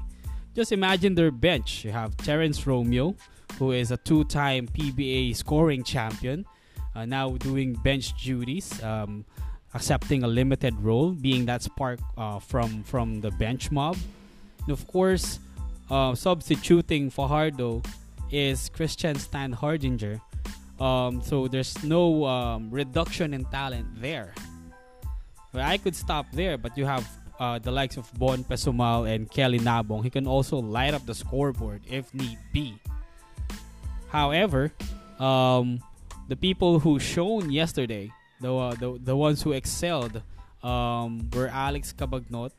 Just 0.56 0.72
imagine 0.72 1.14
their 1.14 1.30
bench. 1.30 1.84
You 1.84 1.92
have 1.92 2.16
Terence 2.16 2.66
Romeo, 2.66 3.14
who 3.58 3.72
is 3.72 3.90
a 3.90 3.98
two 3.98 4.24
time 4.24 4.66
PBA 4.66 5.36
scoring 5.36 5.84
champion, 5.84 6.46
uh, 6.94 7.04
now 7.04 7.36
doing 7.36 7.74
bench 7.74 8.16
duties, 8.16 8.82
um, 8.82 9.26
accepting 9.74 10.24
a 10.24 10.26
limited 10.26 10.72
role, 10.80 11.10
being 11.10 11.44
that 11.44 11.62
spark 11.62 12.00
uh, 12.16 12.38
from, 12.38 12.82
from 12.84 13.20
the 13.20 13.30
bench 13.32 13.70
mob. 13.70 13.98
And 14.64 14.72
of 14.72 14.86
course, 14.86 15.40
uh, 15.90 16.14
substituting 16.14 17.10
Fajardo 17.10 17.82
is 18.32 18.70
Christian 18.70 19.16
Standhardinger. 19.16 20.22
Um, 20.80 21.20
so 21.20 21.48
there's 21.48 21.84
no 21.84 22.24
um, 22.24 22.70
reduction 22.70 23.34
in 23.34 23.44
talent 23.44 24.00
there. 24.00 24.32
Well, 25.52 25.68
I 25.68 25.76
could 25.76 25.94
stop 25.94 26.24
there, 26.32 26.56
but 26.56 26.78
you 26.78 26.86
have 26.86 27.06
uh, 27.38 27.58
the 27.58 27.70
likes 27.70 27.96
of 27.96 28.08
Von 28.10 28.44
Pessumal 28.44 29.08
and 29.12 29.30
Kelly 29.30 29.58
Nabong. 29.58 30.02
He 30.02 30.10
can 30.10 30.26
also 30.26 30.58
light 30.58 30.94
up 30.94 31.04
the 31.06 31.14
scoreboard 31.14 31.82
if 31.88 32.12
need 32.14 32.38
be. 32.52 32.78
However, 34.08 34.72
um, 35.18 35.80
the 36.28 36.36
people 36.36 36.78
who 36.78 36.98
shone 36.98 37.50
yesterday, 37.50 38.10
the 38.40 38.54
uh, 38.54 38.74
the, 38.74 38.98
the 39.02 39.16
ones 39.16 39.42
who 39.42 39.52
excelled, 39.52 40.22
um, 40.62 41.28
were 41.32 41.48
Alex 41.48 41.92
Cabagnot, 41.96 42.50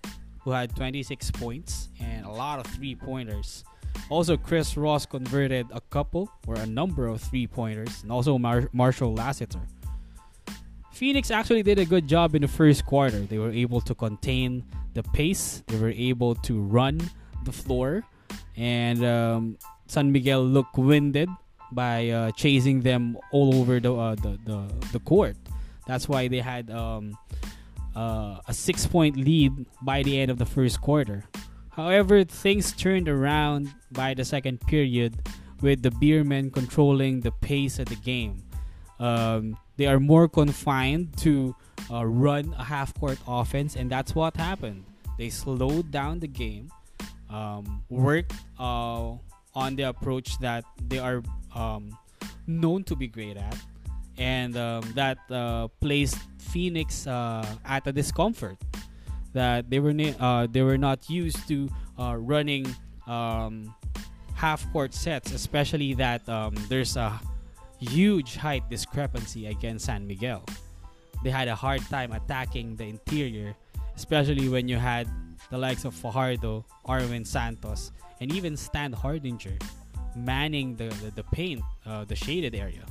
who 0.42 0.52
had 0.52 0.76
26 0.76 1.32
points 1.32 1.90
and 2.00 2.26
a 2.26 2.32
lot 2.32 2.60
of 2.60 2.66
three 2.74 2.96
pointers. 2.96 3.64
Also, 4.10 4.38
Chris 4.38 4.78
Ross 4.78 5.06
converted 5.06 5.66
a 5.72 5.82
couple 5.82 6.32
or 6.48 6.56
a 6.56 6.66
number 6.66 7.08
of 7.08 7.20
three 7.22 7.48
pointers, 7.48 8.04
and 8.04 8.12
also 8.12 8.38
Mar- 8.38 8.70
Marcio 8.74 9.16
Lassiter. 9.16 9.60
Phoenix 10.98 11.30
actually 11.30 11.62
did 11.62 11.78
a 11.78 11.86
good 11.86 12.08
job 12.08 12.34
in 12.34 12.42
the 12.42 12.48
first 12.48 12.84
quarter. 12.88 13.20
They 13.20 13.38
were 13.38 13.52
able 13.52 13.82
to 13.82 13.94
contain 13.94 14.66
the 14.96 15.04
pace, 15.04 15.62
they 15.68 15.78
were 15.78 15.94
able 15.94 16.34
to 16.50 16.60
run 16.60 16.98
the 17.46 17.52
floor, 17.52 18.02
and 18.58 19.06
um, 19.06 19.60
San 19.86 20.12
Miguel 20.12 20.42
looked 20.42 20.76
winded 20.76 21.30
by 21.72 22.10
uh, 22.10 22.32
chasing 22.32 22.82
them 22.82 23.16
all 23.32 23.54
over 23.54 23.80
the, 23.80 23.94
uh, 23.94 24.16
the, 24.16 24.40
the 24.50 24.66
the 24.92 25.00
court. 25.06 25.38
That's 25.86 26.10
why 26.10 26.30
they 26.30 26.42
had 26.42 26.72
um, 26.72 27.16
uh, 27.96 28.42
a 28.48 28.54
six 28.54 28.88
point 28.88 29.18
lead 29.18 29.54
by 29.84 30.02
the 30.02 30.18
end 30.20 30.32
of 30.32 30.40
the 30.40 30.50
first 30.50 30.82
quarter. 30.82 31.26
However, 31.70 32.24
things 32.24 32.74
turned 32.74 33.08
around 33.08 33.70
by 33.92 34.16
the 34.16 34.26
second 34.26 34.66
period 34.66 35.22
with 35.62 35.84
the 35.84 35.92
Beermen 35.92 36.52
controlling 36.52 37.22
the 37.22 37.32
pace 37.38 37.78
of 37.78 37.86
the 37.86 38.02
game. 38.02 38.47
Um, 39.00 39.58
they 39.78 39.86
are 39.86 40.00
more 40.00 40.28
confined 40.28 41.18
to 41.18 41.56
uh, 41.92 42.06
run 42.06 42.54
a 42.58 42.64
half 42.64 42.94
court 43.00 43.20
offense, 43.28 43.76
and 43.76 43.90
that's 43.90 44.16
what 44.16 44.36
happened. 44.36 44.84
They 45.18 45.30
slowed 45.30 45.92
down 45.92 46.20
the 46.20 46.28
game, 46.28 46.72
um, 47.30 47.84
worked 47.90 48.34
uh, 48.60 49.14
on 49.54 49.76
the 49.76 49.84
approach 49.84 50.38
that 50.40 50.64
they 50.88 51.00
are 51.00 51.22
um, 51.56 51.98
known 52.46 52.84
to 52.86 52.96
be 52.96 53.08
great 53.08 53.38
at, 53.38 53.58
and 54.18 54.58
um, 54.58 54.82
that 54.96 55.18
uh, 55.30 55.68
placed 55.80 56.18
Phoenix 56.40 57.06
uh, 57.06 57.46
at 57.66 57.86
a 57.88 57.92
discomfort 57.92 58.58
that 59.34 59.70
they 59.70 59.80
were 59.80 59.94
uh, 60.20 60.48
they 60.50 60.62
were 60.62 60.78
not 60.78 61.10
used 61.10 61.48
to 61.48 61.70
uh, 62.00 62.16
running 62.18 62.66
um, 63.06 63.74
half 64.34 64.66
court 64.72 64.94
sets, 64.94 65.32
especially 65.32 65.94
that 65.94 66.28
um, 66.30 66.56
there's 66.70 66.98
a 66.98 67.20
huge 67.80 68.36
height 68.36 68.70
discrepancy 68.70 69.48
against 69.48 69.86
San 69.86 70.08
Miguel. 70.08 70.44
They 71.24 71.30
had 71.30 71.48
a 71.48 71.56
hard 71.56 71.82
time 71.90 72.12
attacking 72.12 72.76
the 72.76 72.86
interior, 72.86 73.56
especially 73.96 74.50
when 74.50 74.68
you 74.68 74.78
had 74.78 75.08
the 75.50 75.58
likes 75.58 75.86
of 75.86 75.94
Fajardo, 75.94 76.66
Arwind 76.88 77.28
Santos, 77.28 77.92
and 78.20 78.32
even 78.34 78.54
Standhardinger 78.54 79.62
manning 80.16 80.76
the, 80.76 80.90
the, 81.02 81.12
the 81.16 81.24
paint, 81.24 81.62
uh, 81.86 82.06
the 82.06 82.16
shaded 82.16 82.56
area. 82.56 82.86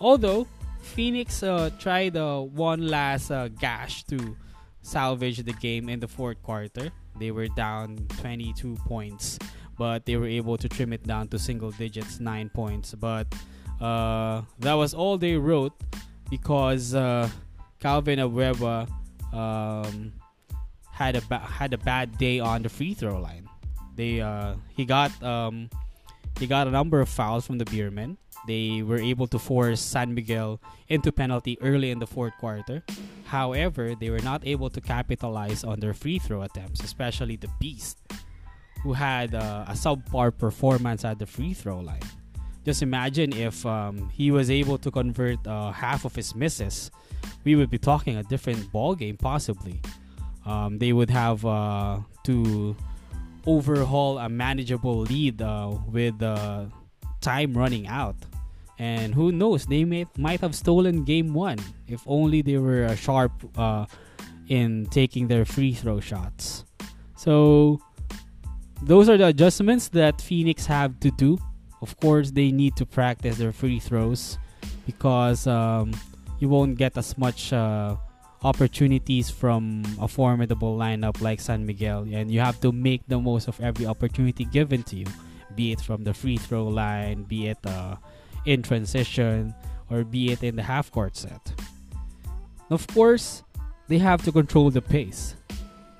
Although 0.00 0.46
Phoenix 0.82 1.42
uh, 1.42 1.70
tried 1.78 2.16
uh, 2.16 2.40
one 2.40 2.88
last 2.88 3.30
uh, 3.30 3.48
gash 3.48 4.04
to 4.04 4.36
salvage 4.82 5.38
the 5.38 5.52
game 5.54 5.88
in 5.88 6.00
the 6.00 6.08
fourth 6.08 6.42
quarter. 6.42 6.90
They 7.18 7.30
were 7.30 7.48
down 7.48 8.06
22 8.20 8.76
points 8.86 9.38
but 9.76 10.06
they 10.06 10.16
were 10.16 10.26
able 10.26 10.56
to 10.56 10.68
trim 10.68 10.92
it 10.92 11.04
down 11.06 11.28
to 11.28 11.38
single 11.38 11.70
digits, 11.70 12.20
nine 12.20 12.48
points. 12.48 12.94
But 12.94 13.26
uh, 13.80 14.42
that 14.60 14.74
was 14.74 14.94
all 14.94 15.18
they 15.18 15.36
wrote 15.36 15.72
because 16.30 16.94
uh, 16.94 17.28
Calvin 17.80 18.18
Abueva 18.18 18.88
um, 19.32 20.12
had 20.90 21.16
a 21.16 21.22
ba- 21.22 21.38
had 21.38 21.72
a 21.74 21.78
bad 21.78 22.16
day 22.18 22.38
on 22.38 22.62
the 22.62 22.68
free 22.68 22.94
throw 22.94 23.20
line. 23.20 23.48
They 23.96 24.20
uh, 24.20 24.54
he 24.76 24.84
got 24.84 25.10
um, 25.22 25.68
he 26.38 26.46
got 26.46 26.66
a 26.66 26.70
number 26.70 27.00
of 27.00 27.08
fouls 27.08 27.46
from 27.46 27.58
the 27.58 27.64
Beermen. 27.64 28.16
They 28.46 28.82
were 28.82 28.98
able 28.98 29.28
to 29.28 29.38
force 29.38 29.80
San 29.80 30.14
Miguel 30.14 30.60
into 30.88 31.12
penalty 31.12 31.58
early 31.60 31.90
in 31.90 32.00
the 32.00 32.06
fourth 32.06 32.32
quarter. 32.40 32.82
However, 33.26 33.94
they 33.94 34.10
were 34.10 34.20
not 34.20 34.44
able 34.44 34.68
to 34.70 34.80
capitalize 34.80 35.62
on 35.62 35.78
their 35.78 35.94
free 35.94 36.18
throw 36.18 36.42
attempts, 36.42 36.82
especially 36.82 37.36
the 37.36 37.48
Beast 37.60 37.98
who 38.82 38.92
had 38.92 39.34
uh, 39.34 39.64
a 39.68 39.72
subpar 39.72 40.36
performance 40.36 41.04
at 41.04 41.18
the 41.18 41.26
free 41.26 41.54
throw 41.54 41.80
line. 41.80 42.02
Just 42.64 42.82
imagine 42.82 43.32
if 43.32 43.66
um, 43.66 44.08
he 44.10 44.30
was 44.30 44.50
able 44.50 44.78
to 44.78 44.90
convert 44.90 45.44
uh, 45.46 45.72
half 45.72 46.04
of 46.04 46.14
his 46.14 46.34
misses, 46.34 46.90
we 47.44 47.56
would 47.56 47.70
be 47.70 47.78
talking 47.78 48.16
a 48.16 48.22
different 48.22 48.70
ball 48.72 48.94
game 48.94 49.16
possibly. 49.16 49.80
Um, 50.46 50.78
they 50.78 50.92
would 50.92 51.10
have 51.10 51.44
uh, 51.44 51.98
to 52.24 52.76
overhaul 53.46 54.18
a 54.18 54.28
manageable 54.28 55.00
lead 55.00 55.42
uh, 55.42 55.74
with 55.88 56.22
uh, 56.22 56.66
time 57.20 57.56
running 57.56 57.86
out. 57.88 58.16
And 58.78 59.14
who 59.14 59.30
knows, 59.30 59.66
they 59.66 59.84
may, 59.84 60.06
might 60.16 60.40
have 60.40 60.54
stolen 60.54 61.04
game 61.04 61.34
one 61.34 61.58
if 61.86 62.02
only 62.06 62.42
they 62.42 62.58
were 62.58 62.84
uh, 62.84 62.94
sharp 62.94 63.32
in 64.48 64.86
taking 64.90 65.28
their 65.28 65.44
free 65.44 65.72
throw 65.72 66.00
shots. 66.00 66.64
So 67.16 67.80
those 68.84 69.08
are 69.08 69.16
the 69.16 69.26
adjustments 69.26 69.88
that 69.88 70.20
Phoenix 70.20 70.66
have 70.66 70.98
to 71.00 71.10
do. 71.12 71.38
Of 71.80 71.98
course, 71.98 72.30
they 72.30 72.50
need 72.50 72.76
to 72.76 72.86
practice 72.86 73.38
their 73.38 73.52
free 73.52 73.78
throws 73.78 74.38
because 74.86 75.46
um, 75.46 75.92
you 76.38 76.48
won't 76.48 76.76
get 76.76 76.96
as 76.96 77.16
much 77.16 77.52
uh, 77.52 77.96
opportunities 78.42 79.30
from 79.30 79.82
a 80.00 80.08
formidable 80.08 80.76
lineup 80.76 81.20
like 81.20 81.40
San 81.40 81.64
Miguel, 81.64 82.06
and 82.10 82.30
you 82.30 82.40
have 82.40 82.60
to 82.60 82.72
make 82.72 83.02
the 83.06 83.18
most 83.18 83.48
of 83.48 83.60
every 83.60 83.86
opportunity 83.86 84.44
given 84.44 84.82
to 84.84 84.96
you, 84.96 85.06
be 85.54 85.72
it 85.72 85.80
from 85.80 86.02
the 86.04 86.12
free 86.12 86.36
throw 86.36 86.66
line, 86.66 87.22
be 87.22 87.48
it 87.48 87.58
uh, 87.64 87.96
in 88.46 88.62
transition, 88.62 89.54
or 89.90 90.04
be 90.04 90.32
it 90.32 90.42
in 90.42 90.56
the 90.56 90.62
half 90.62 90.90
court 90.90 91.16
set. 91.16 91.52
Of 92.70 92.86
course, 92.88 93.42
they 93.88 93.98
have 93.98 94.22
to 94.24 94.32
control 94.32 94.70
the 94.70 94.82
pace 94.82 95.36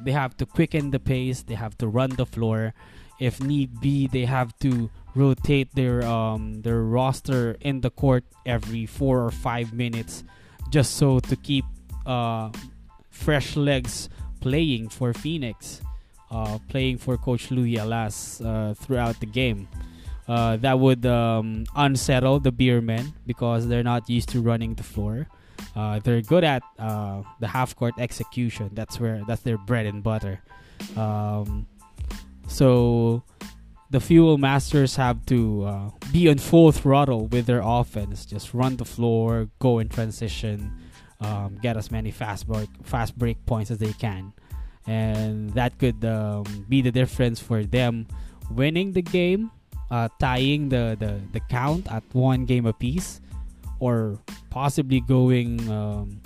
they 0.04 0.12
have 0.12 0.36
to 0.38 0.46
quicken 0.46 0.90
the 0.90 1.00
pace 1.00 1.42
they 1.42 1.54
have 1.54 1.76
to 1.78 1.88
run 1.88 2.10
the 2.10 2.26
floor. 2.26 2.74
If 3.20 3.40
need 3.40 3.80
be 3.80 4.06
they 4.06 4.24
have 4.24 4.56
to 4.60 4.90
rotate 5.14 5.74
their 5.74 6.02
um 6.04 6.62
their 6.62 6.82
roster 6.82 7.56
in 7.60 7.80
the 7.80 7.90
court 7.90 8.24
every 8.46 8.86
4 8.86 9.26
or 9.26 9.30
5 9.30 9.72
minutes 9.72 10.24
just 10.70 10.96
so 10.96 11.20
to 11.20 11.36
keep 11.36 11.64
uh 12.06 12.50
fresh 13.10 13.54
legs 13.56 14.08
playing 14.40 14.88
for 14.88 15.12
Phoenix 15.12 15.82
uh 16.30 16.58
playing 16.68 16.98
for 16.98 17.16
coach 17.16 17.50
Louie 17.50 17.76
Alas 17.76 18.40
uh, 18.40 18.74
throughout 18.76 19.20
the 19.20 19.26
game. 19.26 19.68
Uh, 20.28 20.56
that 20.56 20.78
would 20.78 21.04
um, 21.04 21.64
unsettle 21.74 22.38
the 22.38 22.52
Beermen 22.52 23.12
because 23.26 23.66
they're 23.66 23.82
not 23.82 24.08
used 24.08 24.28
to 24.30 24.40
running 24.40 24.74
the 24.76 24.82
floor 24.82 25.26
uh, 25.74 26.00
they're 26.00 26.22
good 26.22 26.44
at 26.44 26.62
uh, 26.78 27.22
the 27.40 27.46
half 27.46 27.74
court 27.76 27.94
execution. 27.98 28.70
That's 28.72 29.00
where 29.00 29.22
that's 29.26 29.42
their 29.42 29.58
bread 29.58 29.86
and 29.86 30.02
butter. 30.02 30.40
Um, 30.96 31.66
so 32.46 33.22
the 33.90 34.00
Fuel 34.00 34.38
Masters 34.38 34.96
have 34.96 35.24
to 35.26 35.64
uh, 35.64 35.90
be 36.12 36.28
on 36.28 36.38
full 36.38 36.72
throttle 36.72 37.26
with 37.26 37.46
their 37.46 37.62
offense. 37.62 38.24
Just 38.26 38.54
run 38.54 38.76
the 38.76 38.84
floor, 38.84 39.48
go 39.58 39.78
in 39.78 39.88
transition, 39.88 40.72
um, 41.20 41.58
get 41.62 41.76
as 41.76 41.90
many 41.90 42.10
fast 42.10 42.46
break 42.46 42.68
fast 42.82 43.16
break 43.18 43.44
points 43.46 43.70
as 43.70 43.78
they 43.78 43.92
can, 43.94 44.32
and 44.86 45.50
that 45.54 45.78
could 45.78 46.04
um, 46.04 46.66
be 46.68 46.82
the 46.82 46.92
difference 46.92 47.40
for 47.40 47.64
them 47.64 48.06
winning 48.50 48.92
the 48.92 49.02
game, 49.02 49.50
uh, 49.90 50.08
tying 50.18 50.68
the, 50.68 50.96
the 50.98 51.20
the 51.32 51.40
count 51.48 51.90
at 51.90 52.02
one 52.12 52.44
game 52.44 52.66
apiece 52.66 53.20
or 53.82 54.22
possibly 54.48 55.00
going 55.00 55.58
um, 55.66 56.22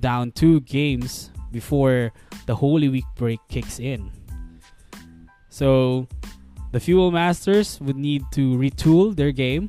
down 0.00 0.32
two 0.32 0.64
games 0.64 1.28
before 1.52 2.10
the 2.46 2.56
Holy 2.56 2.88
Week 2.88 3.04
break 3.16 3.38
kicks 3.52 3.78
in. 3.78 4.08
So 5.50 6.08
the 6.72 6.80
Fuel 6.80 7.12
Masters 7.12 7.78
would 7.84 8.00
need 8.00 8.24
to 8.32 8.56
retool 8.56 9.14
their 9.14 9.30
game, 9.30 9.68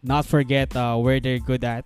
not 0.00 0.24
forget 0.24 0.70
uh, 0.76 0.94
where 0.94 1.18
they're 1.18 1.42
good 1.42 1.64
at, 1.64 1.84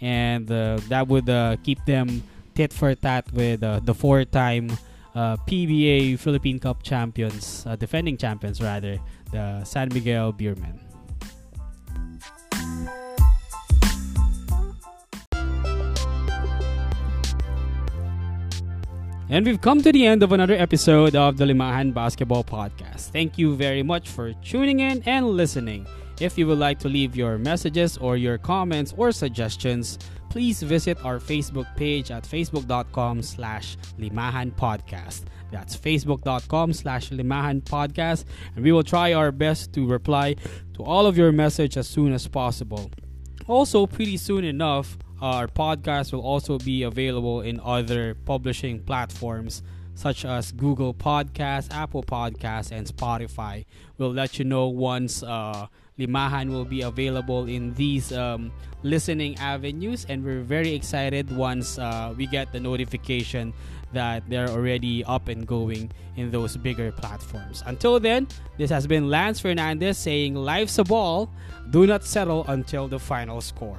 and 0.00 0.50
uh, 0.50 0.80
that 0.88 1.06
would 1.06 1.28
uh, 1.28 1.56
keep 1.62 1.84
them 1.84 2.24
tit 2.54 2.72
for 2.72 2.94
tat 2.94 3.30
with 3.36 3.62
uh, 3.62 3.80
the 3.84 3.92
four 3.92 4.24
time 4.24 4.72
uh, 5.14 5.36
PBA 5.44 6.18
Philippine 6.18 6.58
Cup 6.58 6.82
champions, 6.82 7.64
uh, 7.68 7.76
defending 7.76 8.16
champions 8.16 8.62
rather, 8.62 8.96
the 9.30 9.62
San 9.64 9.92
Miguel 9.92 10.32
Beermen. 10.32 10.85
And 19.28 19.44
we've 19.44 19.60
come 19.60 19.82
to 19.82 19.90
the 19.90 20.06
end 20.06 20.22
of 20.22 20.30
another 20.30 20.54
episode 20.54 21.16
of 21.16 21.36
the 21.36 21.46
Limahan 21.46 21.92
Basketball 21.92 22.44
Podcast. 22.44 23.10
Thank 23.10 23.36
you 23.36 23.56
very 23.56 23.82
much 23.82 24.08
for 24.08 24.32
tuning 24.34 24.80
in 24.80 25.02
and 25.04 25.26
listening. 25.26 25.84
If 26.20 26.38
you 26.38 26.46
would 26.46 26.58
like 26.58 26.78
to 26.80 26.88
leave 26.88 27.16
your 27.16 27.36
messages 27.36 27.98
or 27.98 28.16
your 28.16 28.38
comments 28.38 28.94
or 28.96 29.10
suggestions, 29.10 29.98
please 30.30 30.62
visit 30.62 31.04
our 31.04 31.18
Facebook 31.18 31.66
page 31.76 32.12
at 32.12 32.22
facebook.com 32.22 33.20
slash 33.20 33.76
Limahan 33.98 34.52
Podcast. 34.52 35.24
That's 35.50 35.76
facebook.com 35.76 36.72
slash 36.72 37.10
Limahan 37.10 37.62
Podcast. 37.62 38.26
And 38.54 38.64
we 38.64 38.70
will 38.70 38.84
try 38.84 39.12
our 39.12 39.32
best 39.32 39.72
to 39.72 39.88
reply 39.88 40.36
to 40.74 40.84
all 40.84 41.04
of 41.04 41.18
your 41.18 41.32
message 41.32 41.76
as 41.76 41.88
soon 41.88 42.12
as 42.12 42.28
possible. 42.28 42.92
Also, 43.48 43.86
pretty 43.86 44.18
soon 44.18 44.44
enough, 44.44 44.96
our 45.20 45.48
podcast 45.48 46.12
will 46.12 46.20
also 46.20 46.58
be 46.58 46.82
available 46.82 47.40
in 47.40 47.60
other 47.60 48.14
publishing 48.14 48.80
platforms 48.80 49.62
such 49.96 50.26
as 50.26 50.52
Google 50.52 50.92
Podcasts, 50.92 51.72
Apple 51.72 52.02
Podcasts, 52.02 52.70
and 52.70 52.86
Spotify. 52.86 53.64
We'll 53.96 54.12
let 54.12 54.38
you 54.38 54.44
know 54.44 54.68
once 54.68 55.22
uh, 55.22 55.66
Limahan 55.98 56.50
will 56.50 56.66
be 56.66 56.82
available 56.82 57.46
in 57.46 57.72
these 57.74 58.12
um, 58.12 58.52
listening 58.82 59.38
avenues, 59.38 60.04
and 60.08 60.22
we're 60.22 60.42
very 60.42 60.74
excited 60.74 61.34
once 61.34 61.78
uh, 61.78 62.12
we 62.14 62.26
get 62.26 62.52
the 62.52 62.60
notification 62.60 63.54
that 63.94 64.22
they're 64.28 64.50
already 64.50 65.02
up 65.04 65.28
and 65.28 65.46
going 65.46 65.90
in 66.16 66.30
those 66.30 66.58
bigger 66.58 66.92
platforms. 66.92 67.62
Until 67.64 67.98
then, 67.98 68.28
this 68.58 68.68
has 68.68 68.86
been 68.86 69.08
Lance 69.08 69.40
Fernandez 69.40 69.96
saying, 69.96 70.34
Life's 70.34 70.78
a 70.78 70.84
ball, 70.84 71.30
do 71.70 71.86
not 71.86 72.04
settle 72.04 72.44
until 72.48 72.86
the 72.86 72.98
final 72.98 73.40
score. 73.40 73.78